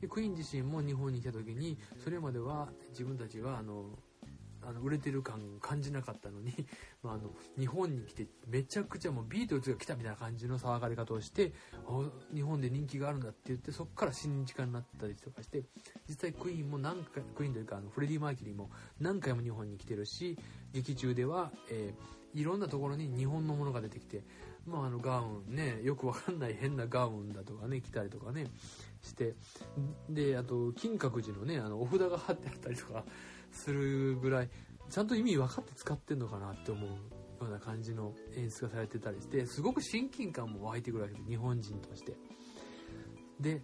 [0.00, 3.86] でクイーン自身も日本に来た時にそれまでは自分たちはあの
[4.62, 6.52] あの売れてる感感じなかったのに、
[7.02, 11.52] まあ、あの日本に来てめちゃくちゃもうビートルズが来たみたいな感じの騒がれ方をして
[12.34, 15.64] 日本で人気があるんだって言ってそこから親日家になったりとかして
[16.08, 20.38] 実際クイーンも何回クイーンというかあのフレディ・マーキュリーも何回も日本に来てるし
[20.72, 24.24] 劇中では、えー、いろんなところに日本のものが出てきて、
[24.66, 28.46] まあ、あのガウンねよくわかんない変なガウンだとかね着たりとかね
[29.02, 29.34] して
[30.08, 33.04] であと金閣寺のねあのお札が貼ってあったりとか
[33.52, 34.50] するぐらい
[34.90, 36.96] ちゃんと意味分かって使ってんのかなって思うよ
[37.42, 42.14] うな感じの演出がされてたりしてすごく親近感も湧いてくるわけです日本人として。
[43.40, 43.62] で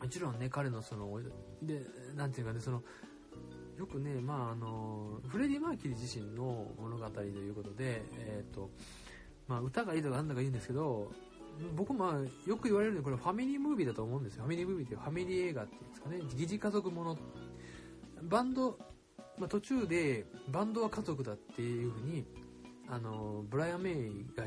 [0.00, 1.20] もちろんね彼のその
[1.62, 1.80] で
[2.16, 2.82] 何て言うかねその
[3.78, 8.70] よくねまああのフレディ・マーキュリー自身の物語ということでえ、ー、と
[9.48, 11.10] まあ歌がいいとかなんだか言うんですけど
[11.76, 14.42] 僕まあよく言われるのはこれファミリームービーだと思うんですよ。
[14.42, 16.20] ファミリームービーってファミリー映画っていうんですかね。
[16.36, 17.18] 疑似家族もの
[18.24, 18.78] バンド、
[19.38, 22.24] まあ、途中でバンドは家族だっていうふうに
[22.88, 24.44] あのブライアン・メイが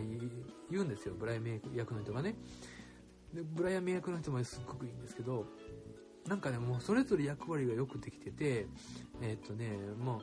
[0.70, 1.16] 言うんですよ。
[1.18, 2.36] ブライアン・メイ役の人がね。
[3.34, 5.46] でブライアン・メイ役の人もすっごくいいんですけど
[6.28, 8.68] なんかねもうそれぞれ役割がよくできてて
[9.22, 10.22] えー、っとねも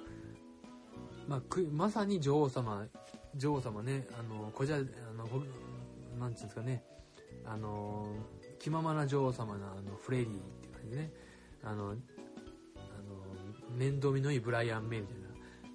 [1.27, 2.87] う、まあ、まさに女王様
[3.37, 4.87] 女王様ねあのこじゃあの
[6.19, 6.83] なんていうんですかね
[7.45, 8.07] あの
[8.59, 11.12] 気ままな女王様のあのフレディっていう感じでね。
[11.67, 11.97] あの
[13.70, 15.24] 面倒見のいいブライアン・メイみたいな。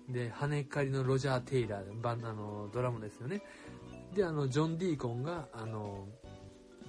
[0.09, 3.41] で、跳ねりのロジャー・テイラー、バンあの、ドラムですよね。
[4.13, 6.07] で、あの、ジョン・ディーコンが、あの、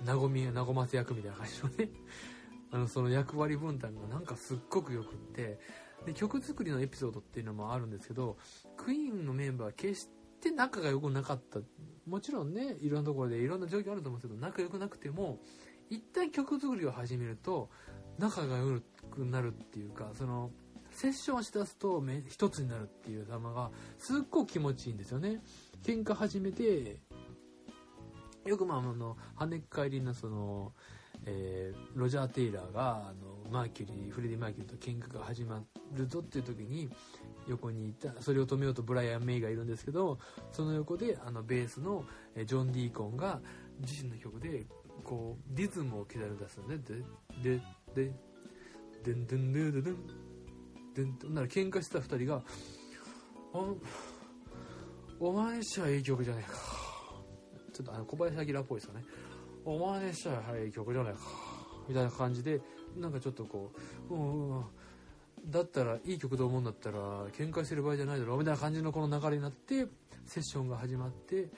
[0.06, 1.90] 和み、和ます役みたいな感じのね。
[2.72, 5.58] あのその役割分担がなんかすっごくよくって
[6.06, 8.36] で曲作りのエピソードっていうのもあるんですけど
[8.76, 10.08] クイーンのメンバーは決し
[10.40, 11.58] て仲が良くなかった
[12.06, 15.40] もちろんねいろんなところでいろんな状況あると思うんですけど仲良くなくても
[15.90, 17.68] 一旦曲作りを始めると
[18.18, 20.50] 仲が良くなるっていうかその
[21.00, 25.40] セッションしだすと一つになるっていう様がすっごく気持ちいいんですよね。
[25.82, 27.00] 喧嘩始めて
[28.44, 30.74] よくまああの跳ね返りのその
[31.26, 36.88] えー、ロジャー・テイラーがあのマーキュリーフレディ・マーキュリーと喧嘩が始まるぞっていう時に
[37.46, 40.18] 横にいたそれを止めようとブライアン・メイがいるんですけど
[40.50, 42.04] その横であのベースの
[42.46, 43.40] ジョン・ディーコンが
[43.80, 44.64] 自身の曲で
[45.04, 47.02] こうリズムを刻み出すのでで
[47.42, 47.60] で
[47.94, 48.12] で
[49.04, 50.19] でんでんでんでん。
[51.04, 52.42] でんでんなら喧嘩してた2人が
[55.18, 56.58] 「お前にしてはいい曲じゃねえか」
[57.72, 59.04] ちょっとあの小林旭っぽいですよね。
[59.64, 61.20] お前したらはいい曲じゃないか。
[61.88, 62.60] みたいな感じで
[62.96, 63.72] なんかちょっとこ
[64.10, 64.64] ううんうん。
[65.46, 68.38] だったらいい曲と思うんだったら喧嘩してる場合じゃないだろう。
[68.38, 69.86] みたいな感じのこの流れになって
[70.26, 71.48] セッションが始まって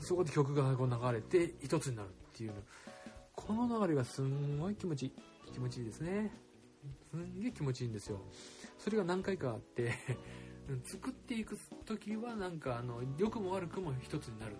[0.00, 2.52] そこで曲がこう流れて一つになるっていう。
[3.34, 5.12] この流れがすんごい気持ちいい。
[5.52, 6.47] 気持ちいいですね。
[7.10, 8.20] すんげえ気持ちいいんですよ。
[8.78, 9.92] それが何回かあって
[10.84, 14.56] 作っていく時はなんかあの良くも悪くも一つになる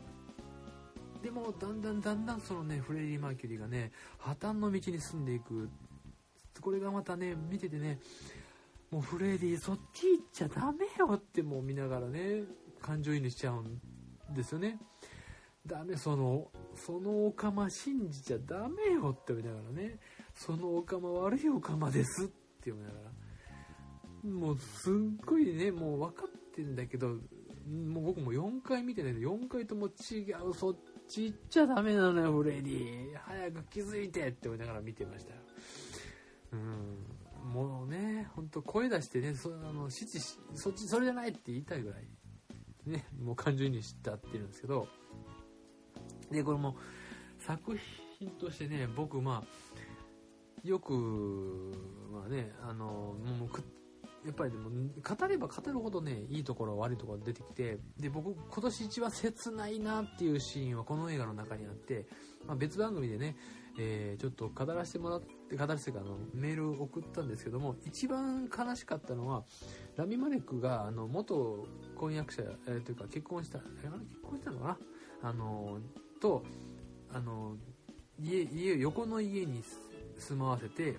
[1.23, 5.69] でもだんだんだんだんそのねフレディ・マーキュリーがね破綻の道に進んでいく。
[6.61, 8.01] これがまたね見ててね
[8.91, 12.43] もうフレディそっち行っちゃダメよってもう見ながらね
[12.81, 14.79] 感情移入しちゃうんですよね。
[15.67, 19.99] ダメそのそのオカマ信じちゃダメよって思いながらね。
[20.39, 22.29] そのオカマ悪いオカマですっ
[22.63, 22.99] て思いなが
[24.25, 24.31] ら。
[24.31, 24.95] もうすっ
[25.27, 30.77] ごいねもう分かってんだけどもう僕も4回見てないで4回とも違うそっ
[31.09, 35.35] ち行っちゃダメなのよフレディ早く気づいてって思いながら見てました。
[35.35, 35.41] よ
[36.53, 37.53] うん。
[37.53, 42.07] もうねほんと声出してねそあの指示そっちそれじゃないって言いたいぐらい
[42.87, 44.87] ねもう感情移入したってるんですけど。
[46.31, 46.77] でこれも
[47.39, 47.77] 作
[48.19, 49.68] 品としてね僕まあ
[50.69, 50.93] よく
[52.13, 53.49] まあねあのもう
[54.27, 62.07] やっぱりでも語れば語るほどねいいところ悪いところ出てきてで僕今年一番切ないなっていうシーンはこの映画の中にあって、
[62.47, 63.37] まあ、別番組でね、
[63.79, 69.45] えー、ちょっと語らせてもらって語らせてかあのメール送ったんですけども一番悲しかったのは
[69.97, 73.71] ラミ・マレックがあの元婚約者、えー、というか結婚した結
[74.23, 74.67] 婚したのか
[75.23, 75.79] なあの
[76.21, 76.43] と
[77.15, 77.57] あの
[78.21, 79.63] 家家横の家に
[80.19, 80.97] 住まわせて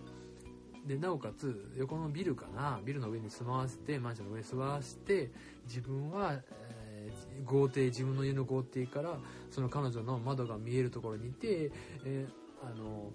[0.85, 5.31] でなおかつ横のビルかなビルの上に住まわせてマンションの上に住まわせて
[5.67, 9.17] 自分は、えー、豪邸自分の家の豪邸から
[9.51, 11.71] その彼女の窓が見えるところにいて、
[12.05, 13.11] えー、あの、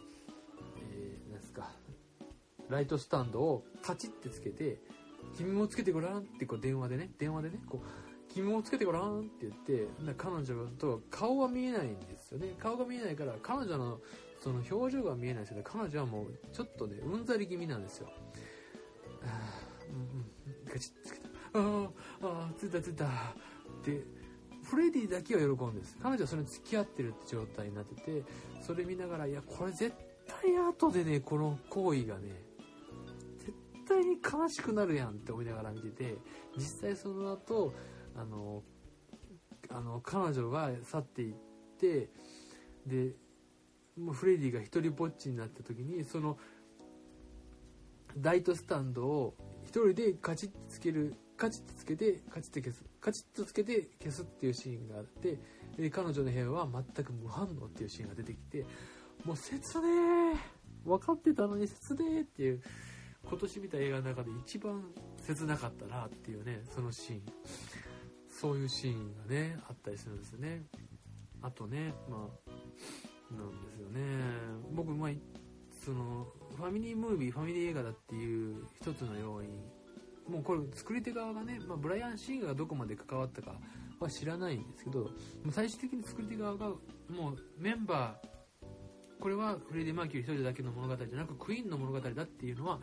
[0.93, 1.71] えー、ですか
[2.69, 4.81] ライトスタンドをカチッてつけて
[5.37, 9.87] 「君もつけてごらん」ってこう電話でね電話でねこう君もつけてごらんって言って
[10.17, 12.55] 彼女と顔は見えないんですよね。
[12.59, 14.01] 顔が見えないから彼女の
[14.45, 18.09] その表情が見えないですけど彼女はもうちょっとねうんざり気味なんですよ。
[19.23, 19.51] あ
[19.89, 21.29] うんうんガチッつけた。
[21.55, 21.89] あ
[22.23, 23.07] あついたついた。
[23.87, 24.03] で
[24.63, 25.97] フレディだけは喜んでです。
[25.99, 28.23] 彼女はそれに付き合ってるって状態になってて
[28.61, 29.95] それ見ながらいやこれ絶
[30.27, 32.29] 対後でねこの行為がね
[33.39, 33.55] 絶
[33.89, 36.19] 対に悲しくなるやんって思いながら見てて
[36.55, 37.73] 実際その後
[38.15, 38.63] あの
[39.71, 41.35] あの彼女が去っていっ
[41.81, 42.11] て
[42.87, 43.24] で
[44.13, 46.39] フレディが一人ぼっちになった時にその
[48.21, 55.39] ライトスタンドを一人でカチッとつけるカチッとつけてカチッと消すカチッとつけて消すっていうシーンがあって
[55.77, 58.65] で彼女の部屋は全く無反応っていうシーンが出てきて
[59.25, 62.63] もう切ねー分かってたのに切ねーっていう
[63.27, 64.85] 今年見た映画の中で一番
[65.27, 67.23] 切なかったなっていうねそのシーン。
[68.35, 70.65] そういうシーンがねあったりするんですよね。
[71.41, 72.51] あとねまあ
[73.37, 74.01] なんですよね。
[74.73, 75.11] 僕まあ
[75.85, 79.49] そのファミリームービーファミリー映画だっていう一つのように
[80.29, 83.55] もうこれ作り手側がね、まあ、ブライアン・シンガーがどこまで関わったか
[84.01, 85.11] は知らないんですけど
[85.51, 86.77] 最終的に作り手側がも
[87.31, 88.27] うメンバー
[89.21, 92.79] これはフレディ・マーキュリー一人だけの物語じゃなくクイーンの物語だっていうのは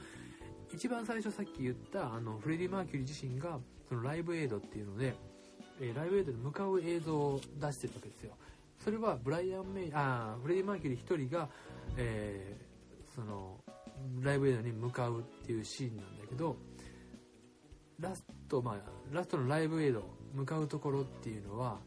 [0.74, 3.60] 一番最初さっき言ったあのフレディ・マーキュリー自身が
[3.90, 5.14] そのライブエイドっていうので、
[5.82, 8.34] えー、ライブエイドに向かう映像を出してるわけですよ。
[8.84, 11.50] それはブライアン・メイあフレディ・マーキュリー1人が、
[11.98, 13.60] えー、その
[14.22, 16.58] ライブエイドに向かうっていうシーンなんだけど
[18.00, 18.76] ラストまあ
[19.12, 20.04] ラストのライブエイド
[20.34, 21.78] 向かうところっていうのは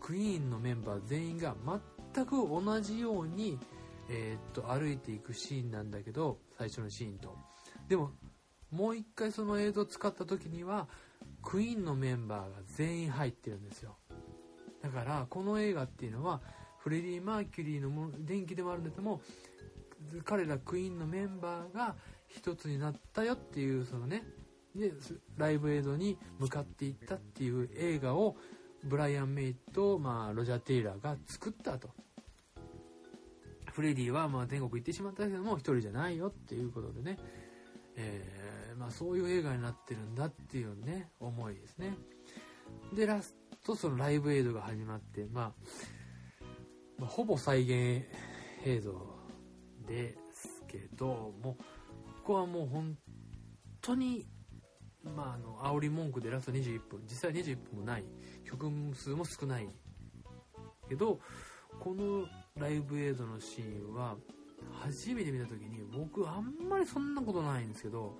[0.00, 1.56] クイーンのメンバー全員が
[2.14, 3.58] 全く同じように、
[4.08, 7.36] えーっと歩いていくシーンなんだけど最初のシーンと。
[7.88, 8.12] でも
[8.70, 10.88] もう一回その映像使った時には
[11.42, 13.97] クイーンのメンバーが全員入ってるんですよ。
[14.92, 16.40] だからこの映画っていうのは
[16.78, 19.20] フレディ・マーキュリーの電気でもあるんだけども
[20.24, 21.94] 彼らクイーンのメンバーが
[22.28, 24.22] 一つになったよっていうそのね
[24.74, 24.92] で
[25.36, 28.36] ライブ映像に向かっていったっていう映画を
[28.84, 31.90] ブライアン・メイと、まあ、ロジャー・テイラーが作ったと。
[33.72, 37.16] フレディはまあ天国行ってしまったけども一人じゃないよっていうことでね、
[37.96, 41.96] えーまあ、そういう映画になってるんだっていうね思いですね。
[42.92, 43.36] でラス
[43.68, 45.52] トそのライブ映像が始まって、まあ、
[46.98, 48.02] まあ、ほぼ再現
[48.64, 48.92] 映像
[49.86, 51.56] ですけどもこ
[52.24, 52.96] こはもう本
[53.80, 54.26] 当に
[55.16, 58.04] まあ、あの煽り文句でラスト21分実際21分もない
[58.44, 59.68] 曲数も少ない
[60.88, 61.20] けど
[61.80, 62.26] この
[62.58, 64.16] ライブ映像のシーンは
[64.82, 68.18] 初めて見た時に僕あんまりそんなことないんですけど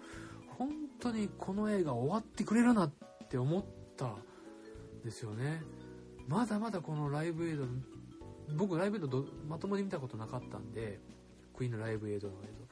[0.57, 0.71] 本
[1.01, 2.93] 当にこの映画終わってくれるなっ
[3.29, 3.65] て思っ
[3.97, 4.15] た
[5.09, 5.63] ですよね。
[6.27, 7.65] まだまだこのライブ映像
[8.57, 11.01] 僕ライブ映像まともに見たことなかったんで
[11.57, 12.69] クイーンのライブ映像の映像。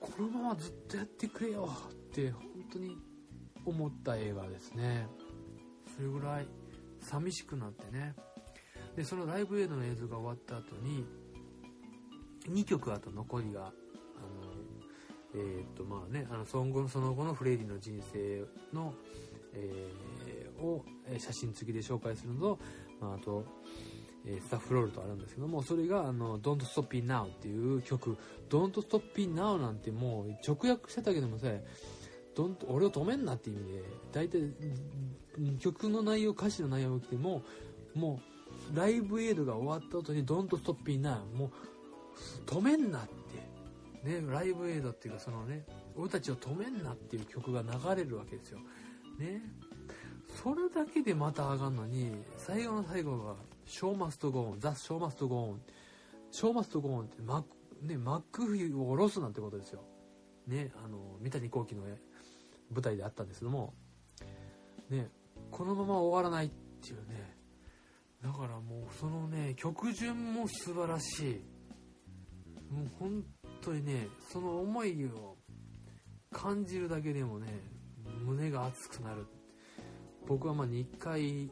[0.00, 2.96] このままずっとやってくれよって本当に
[3.64, 5.06] 思った映画ですね。
[5.94, 6.46] それぐらい
[7.00, 8.14] 寂しくなってね。
[8.96, 11.04] でそのライブエイドの映像が終わった後に
[12.48, 13.72] 2曲あと残りがあの
[15.34, 18.94] えー、っとまあねあのその後のその後のフレディの人生の、
[19.54, 20.17] えー、
[20.60, 20.84] を
[21.18, 22.58] 写真付きで紹介するのと、
[23.00, 23.44] まあ、あと
[24.26, 28.16] えスタッフロールとあるんですけどもそれがあの「Don't Stop Me Now」っていう曲
[28.50, 31.48] 「Don't Stop Me Now」なんてもう直訳してたけどもさ
[32.34, 33.82] どん俺を止めんなっていう意味で
[34.12, 37.42] 大体曲の内容歌詞の内容を聞いても
[37.94, 38.20] も
[38.72, 41.50] うライブエイドが終わった後に「Don't Stop Me Now」もう
[42.46, 43.18] 止めんなって。
[44.04, 45.64] ねライブエイドっていうかそのね
[45.96, 48.60] 俺たちを止めんなっていう曲が流れるわけですよ。
[49.18, 49.42] ね。
[50.28, 53.34] それだけでまた上がるのに最後の最後が
[53.66, 55.58] 「Show Must Go On」「The Show Must Go On」
[56.32, 59.82] 「Show Must Go On」ってマック,、ね、マックフィーを下ろすなんてことですよ
[60.46, 61.82] ねあの三谷幸喜の
[62.70, 63.74] 舞台であったんですけども、
[64.90, 65.10] ね、
[65.50, 66.50] このまま終わらないっ
[66.80, 67.36] ていうね、
[68.22, 71.44] だからもうそのね、曲順も素晴らしい。
[72.72, 73.24] もう本
[73.62, 75.36] 当にね、その思いを
[76.30, 77.46] 感じるだけでもね、
[78.24, 79.26] 胸が熱くなる。
[80.28, 81.50] 僕はまあ2回、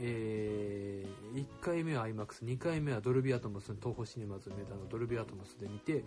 [0.00, 6.04] えー、1回目は IMAX、2回目はドルビーアトモスの、東宝シネマズメダのドルビーアトモスで見て、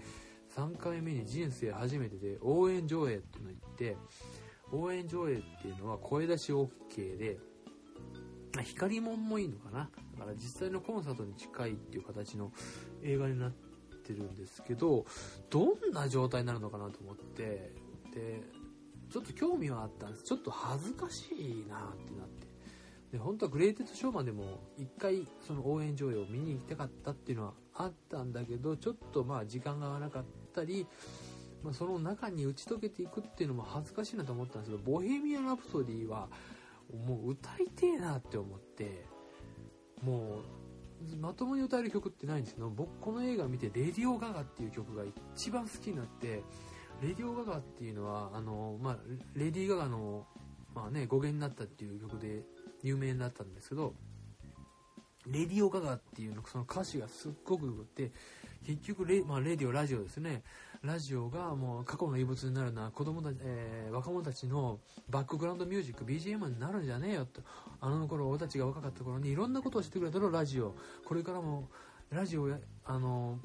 [0.55, 3.97] 3回目に人生初めてで応援上映っていうのを言って
[4.73, 7.37] 応援上映っていうのは声出し OK で
[8.63, 9.89] 光もんもいいのかな。
[10.17, 12.51] だから実際のコンサートに近いっていう形の
[13.01, 15.05] 映画になってるんですけど
[15.49, 17.71] どんな状態になるのかなと思って
[18.13, 18.41] で
[19.12, 20.24] ちょっと興味はあったんです。
[20.24, 22.47] ちょっと恥ずかしいなってなって。
[23.12, 24.43] で本当はグレイテッドショーマンでも
[24.78, 30.24] 一回その応援上映を見に行きたかったっていうのはあったんだけどちょっとまあ時間が合わなかっ
[30.55, 30.88] たり、
[31.64, 36.28] まあ、その中に打ち解けていくっていうのも恥ずかしいなと思ったんですけど、ボヘミアン・ラプソディは、
[37.05, 39.05] もう歌いてえなって思って、
[40.01, 40.39] も
[41.14, 45.03] う、まともに歌える曲ってないんですけど、僕この映画見て、レディオ・ガガっていう曲が
[45.36, 46.43] 一番好きになって、
[47.01, 48.97] レディオ・ガガっていうのは、あの、まあ、
[49.33, 50.27] レディー・ガガの、
[50.75, 52.43] まあね、語源になったっていう曲で
[52.83, 53.93] 有名になったんですけど、
[55.25, 58.11] レディオ・ガガっていうのその歌詞がすっごくよくて、
[58.65, 60.43] 結局レ、まあ、レディオ、ラジオですね。
[60.83, 64.79] ラジオがもう過去の遺物になるのは子供たち、えー、若者たちの
[65.09, 67.41] バックグラウンドミュージック、BGM になるんじゃねえよと。
[67.79, 70.75] あの頃、俺たちが若かった頃にいろんなことをしてくれたのラジオ。
[71.05, 71.69] これからも、
[72.11, 73.39] ラジオや、あの、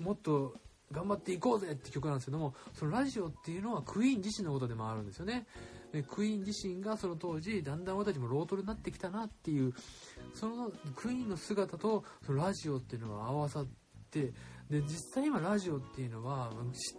[0.00, 0.54] もっと
[0.92, 5.46] 頑張っていこうぜって曲なんですけども、そのラジオっていうのはクイーン自身のことでもあるんですよね。
[5.92, 9.72] でクイーン自身がその当時、だんだん俺たちもロートルになってきたなっていう、
[10.34, 13.66] そのクイーンの姿とそのラジオっていうのが合わさっ
[14.10, 14.32] て、
[14.70, 16.50] で実際今ラジオっていうのは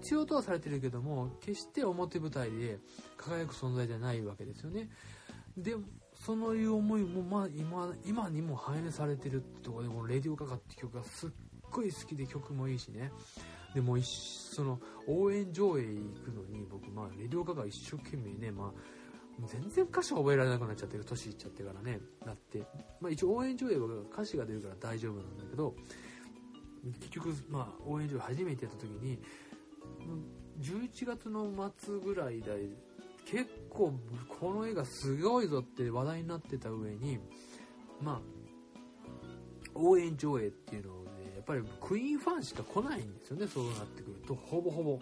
[0.02, 2.80] 必要とはされてるけども決して表舞台で
[3.16, 4.90] 輝く存在じゃないわけですよね
[5.56, 5.76] で
[6.16, 11.30] そのいう思いもまあ今今にも反映されてるってとこでこの「レディオガガ」って曲がすっ
[11.70, 13.12] ごい好きで曲もいいしね
[13.74, 22.64] でもその応援上映行くのに僕まあレディオガガ一生懸命ねまあ全然歌詞覚えられなくなっちゃってる年いっちゃってからねなって、
[23.00, 25.76] まあ、一応応援上映は歌詞が出るから大丈夫なんだけど
[27.00, 29.20] 結局、まあ、応援上映初めてやった時に
[30.62, 32.70] 11月の末ぐらいで
[33.26, 33.94] 結構
[34.40, 37.20] この絵がすごいぞって話題になってた上に
[38.02, 38.22] まあ
[39.76, 40.99] 応援上映っていうのを
[41.50, 44.36] ぱりクイーンファンしか来ないんですよねそうなってくると。
[44.36, 45.00] ほぼほぼ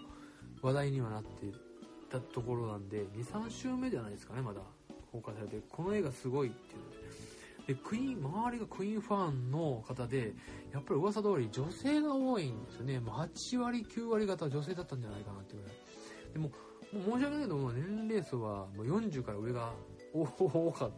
[0.62, 1.28] 話題にはなって
[2.10, 4.60] たところなんで23週目じゃないですかねまだ。
[5.12, 7.74] 公開されてこの映画すごいっていうで。
[7.74, 10.32] クイーン周りがクイーンファンの方で
[10.72, 12.98] やっぱり噂通り女性が多いんですよね。
[12.98, 15.76] もう8割9割方は女性だったんじゃないかなっていうぐらい。
[16.32, 19.70] でももう申し訳ないけども年齢層はもう40から上が
[20.14, 20.90] 多かっ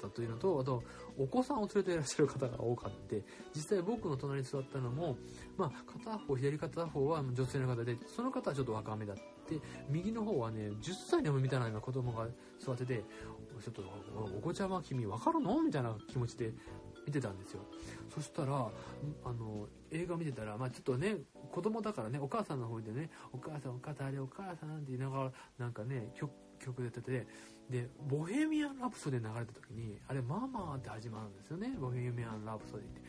[0.00, 0.82] たというのとあと
[1.18, 3.22] お子さんを連れていらっしゃる方が多かって
[3.54, 5.16] 実際僕の隣に座ったのも、
[5.56, 9.28] まあ、片方左片方は女性の方でその方はちょっと若めだって。
[9.88, 12.26] 右の方はね10歳にも満たないような子供が
[12.58, 13.02] 座ってて
[13.64, 13.82] ちょっと
[14.36, 15.62] お子ちゃま君分かるの？
[15.62, 16.52] みたいな気持ちで
[17.06, 17.62] 見てたんですよ。
[18.14, 18.52] そしたら
[19.24, 21.16] あの映画見てたら、まあ、ちょっとね
[21.50, 26.12] 子供だからねお母さんの方でね「お母さんお母さんあれお母さん」って言いながらなんかね
[26.58, 27.26] 曲でてて
[27.70, 33.02] で「ボヘミアン・ラプソディ」流れた時にあれ「ママ」って始まるんですよね「ボヘミアン・ラプソディ」って。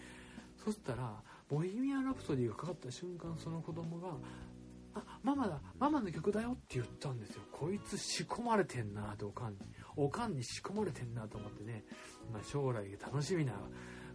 [0.58, 4.18] そしたら「ボヘミアン・ラプソディ」がかかった瞬間その子供が
[4.95, 7.41] 「あママだママの曲だよ」って言ったんですよ。
[7.52, 9.60] こいつ仕込まれてんなっておかんに。
[9.95, 11.84] おかんに仕込まれてんなと思ってね、
[12.32, 13.54] まあ、将来楽しみな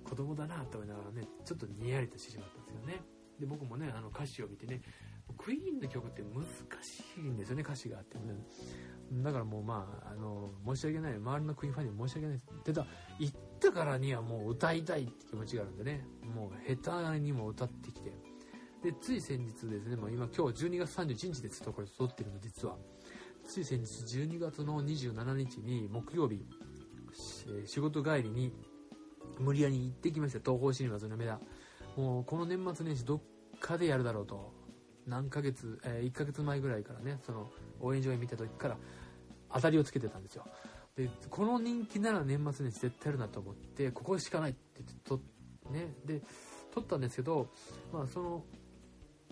[0.02, 3.02] 子供だなと思いながらねちょっとにやりとしてしまったんですよね。
[3.38, 4.80] で僕もねあの歌詞を見てね
[5.44, 6.42] クイーンの曲って難
[6.82, 8.22] しいんですよね歌詞があってね
[9.22, 11.16] だからもうまああの申し訳ない。
[11.16, 12.86] 周りのクイーンファンに申し訳ないですただ
[13.18, 16.06] 行ったからにはもう歌いたいって気持ちがあるんでね。
[16.34, 18.10] もう下手にも歌ってきて。
[18.82, 22.76] でつい先日ですねもう今今日12月31日ですとこれ撮ってるの実は
[23.46, 26.44] つい先日12月の27日に木曜日
[27.64, 28.52] 仕事帰りに
[29.38, 30.38] 無理やり行ってきました。
[30.38, 31.38] 東宝シネマズの目だ。
[31.96, 33.20] もうこの年末年始どっ
[33.60, 34.63] かでやるだろうと。
[35.06, 37.50] 何ヶ月、えー、1ヶ月前ぐらいからねその
[37.80, 38.76] 応援上映見た時から
[39.52, 40.44] 当たりをつけてたんですよ。
[40.96, 45.20] でこの人気なら年末年始絶対やるなと思ってここしかないって言ってと
[45.70, 46.22] ねで
[46.72, 47.48] 撮ったんですけど
[47.92, 48.44] まあその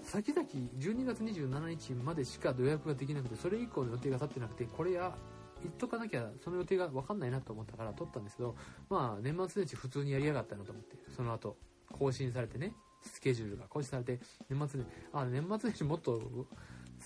[0.02, 0.42] 先々
[0.78, 5.14] 12月27日までしか予約ができなくてそれ以降の予定が立ってなくてこれや
[5.62, 8.56] 言っとかなきゃその予定が分かんないなと思ったから撮ったんですけど
[8.90, 11.56] まあ年末年始普通にやりやがったなと思ってその後
[11.92, 12.74] 更新されてね。
[13.02, 16.20] スケジュールが更新されて年末にあ年末年始もっと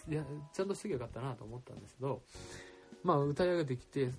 [0.08, 0.22] いや
[0.52, 2.22] ちゃんとしてきゃよかったなと思ったんですけど
[3.02, 4.10] まあ歌い上げてきて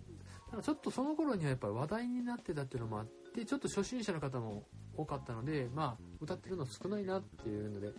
[0.61, 4.63] ちょっとその頃にはやっぱり話題になってたっていうのもあってちょっと初心者の方も
[4.95, 7.91] 多かったのでまあ歌ってるの少ないなっていうので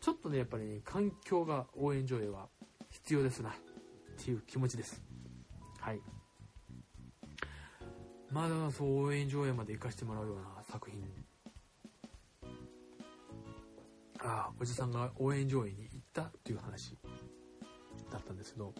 [0.00, 2.48] ちょっとねやっぱり、ね、環境が応援上映は
[2.90, 3.52] 必要ですなっ
[4.24, 5.02] ていう気持ちです。
[5.80, 6.00] はい。
[8.30, 11.00] まだそう応援上映まで行かせてもらうような作品
[14.26, 16.96] あおじさんが応援上映に行ったっていう話
[18.10, 18.74] だったんですけど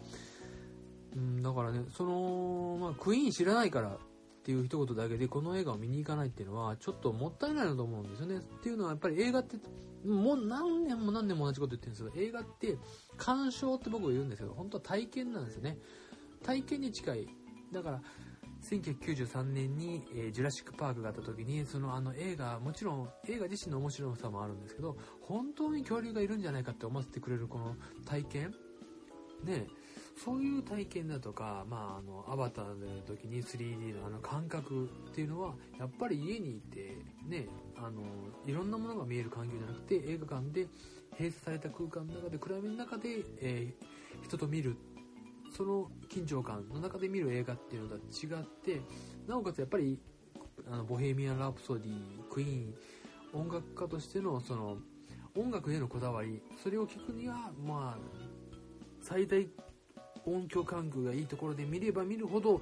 [1.17, 3.99] うんだからねその、まあ、クイーン知らないからっ
[4.45, 8.37] ていう一言だけでこの映画を見に行かないっていうのはちょっともったいないなと思うんですよね。
[8.37, 9.57] っていうのはやっぱり映画って
[10.05, 12.79] もう何年も何年も同じこと言ってるんですけど映画って
[13.17, 15.79] 鑑賞って僕は言うんですけど本当は体験なんですよね。
[16.45, 17.29] 体験に近い。
[17.73, 18.01] だから
[18.71, 28.55] 1993年に、えー、ジュラシック・パークがあった時にそのあの映画もちろん映画自身の面白さもあるんですけど本当に恐竜がいるんじゃないかって思わせてくれるこの体験。
[29.45, 29.67] ね
[30.25, 36.97] そういう体験だとか、まあ、あのアバターの時に 3D のあの感覚っていうのはやっぱり家にいて
[37.27, 37.47] ね
[37.77, 38.03] あの
[38.47, 40.69] いろんなものが見える環境じゃなくて映画館で
[41.19, 44.77] 閉鎖された空間の中で暗闇の中で、えー、人と見る
[45.57, 48.83] その緊張感の中で見る映画っていうのとは違って
[49.27, 49.99] なおかつやっぱり
[50.71, 51.93] あのボヘミアン・ラプソディ
[52.31, 52.75] クイーン
[53.33, 54.77] 音楽家としてのその
[55.35, 57.99] 音楽へのこだわりそれを聞くにはまあ
[59.01, 59.49] 最大
[60.27, 62.61] 音響環境がいいところで見れば見るほど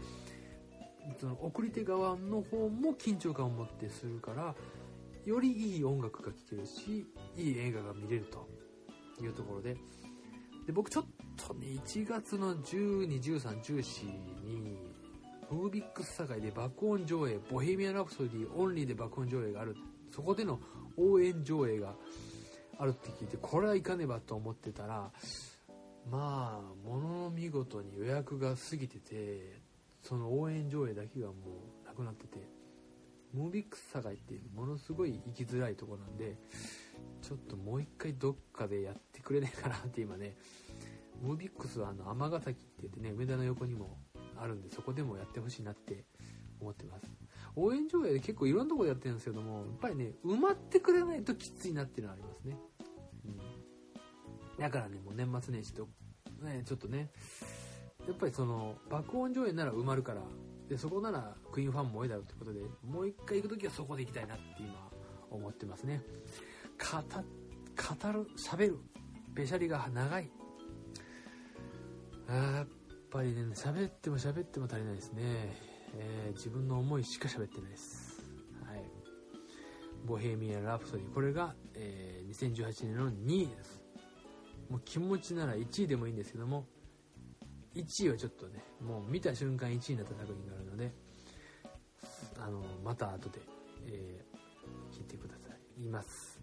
[1.18, 4.54] その送り手側の方も緊張感を持ってするから
[5.24, 8.48] よりいい音楽が聴けるしいい映画が見れると
[9.20, 9.76] いうところで。
[10.66, 11.04] で僕ちょっ
[11.36, 14.04] とね1月の121314
[14.44, 14.76] に
[15.50, 19.76] ムービックス堺で爆音上映ボヘミアン・ラプソディオンリーで爆音上映がある。
[20.14, 20.60] そこでの
[20.96, 21.94] 応援上映が
[22.78, 25.10] あるって聞いてこれはいかねばと思ってたら
[26.08, 29.60] まあものの見事に予約が過ぎてて
[30.02, 31.34] その応援上映だけがも
[31.82, 32.38] うなくなってて
[33.32, 36.36] ムービックス堺ってものすごい行きづらいとこなんで
[37.20, 40.36] ちょっともう一回どっかでやってくれねえかなって今ね
[41.22, 43.98] ムービックスはあの尼崎って言ってね梅田の横にも
[44.36, 46.04] あるんでそこでもやってほしいなって
[46.60, 47.10] 思ってます。
[47.56, 52.56] 応援上映で結構いろんなとこでやってるんですけどもやっぱりね埋まってくれないときついなっていうのはありますね。
[53.26, 53.28] う
[54.58, 54.60] ん。
[54.60, 55.88] だからねもう年末年始と
[56.42, 57.10] ねちょっとね
[58.06, 60.20] やっぱりその爆音上映なら埋まるから
[60.68, 64.90] でそこならクイーンファンも多いだろうってことでもう一回行く時はそこで行きたいなって今
[65.30, 66.02] 思ってますね。
[66.78, 68.78] 語る喋る
[69.32, 70.30] べしゃりが長い。
[72.28, 72.66] やっ
[73.10, 75.22] ぱりね喋っても喋っても足りないですね、
[75.96, 78.24] えー、自分の思いしか喋ってないです。
[78.66, 78.82] はい。
[80.04, 81.12] ボヘミアン・ラプソディ。
[81.12, 83.84] これが、えー、2018年の2位です。
[84.70, 86.66] もう気持ちなら1位でもいいんですけども
[87.74, 90.92] 1位はちょっとねもう見た瞬間1位になった作品があるので
[92.40, 93.40] あのまた後で、
[93.86, 95.84] えー、聞いてください。
[95.84, 96.33] います。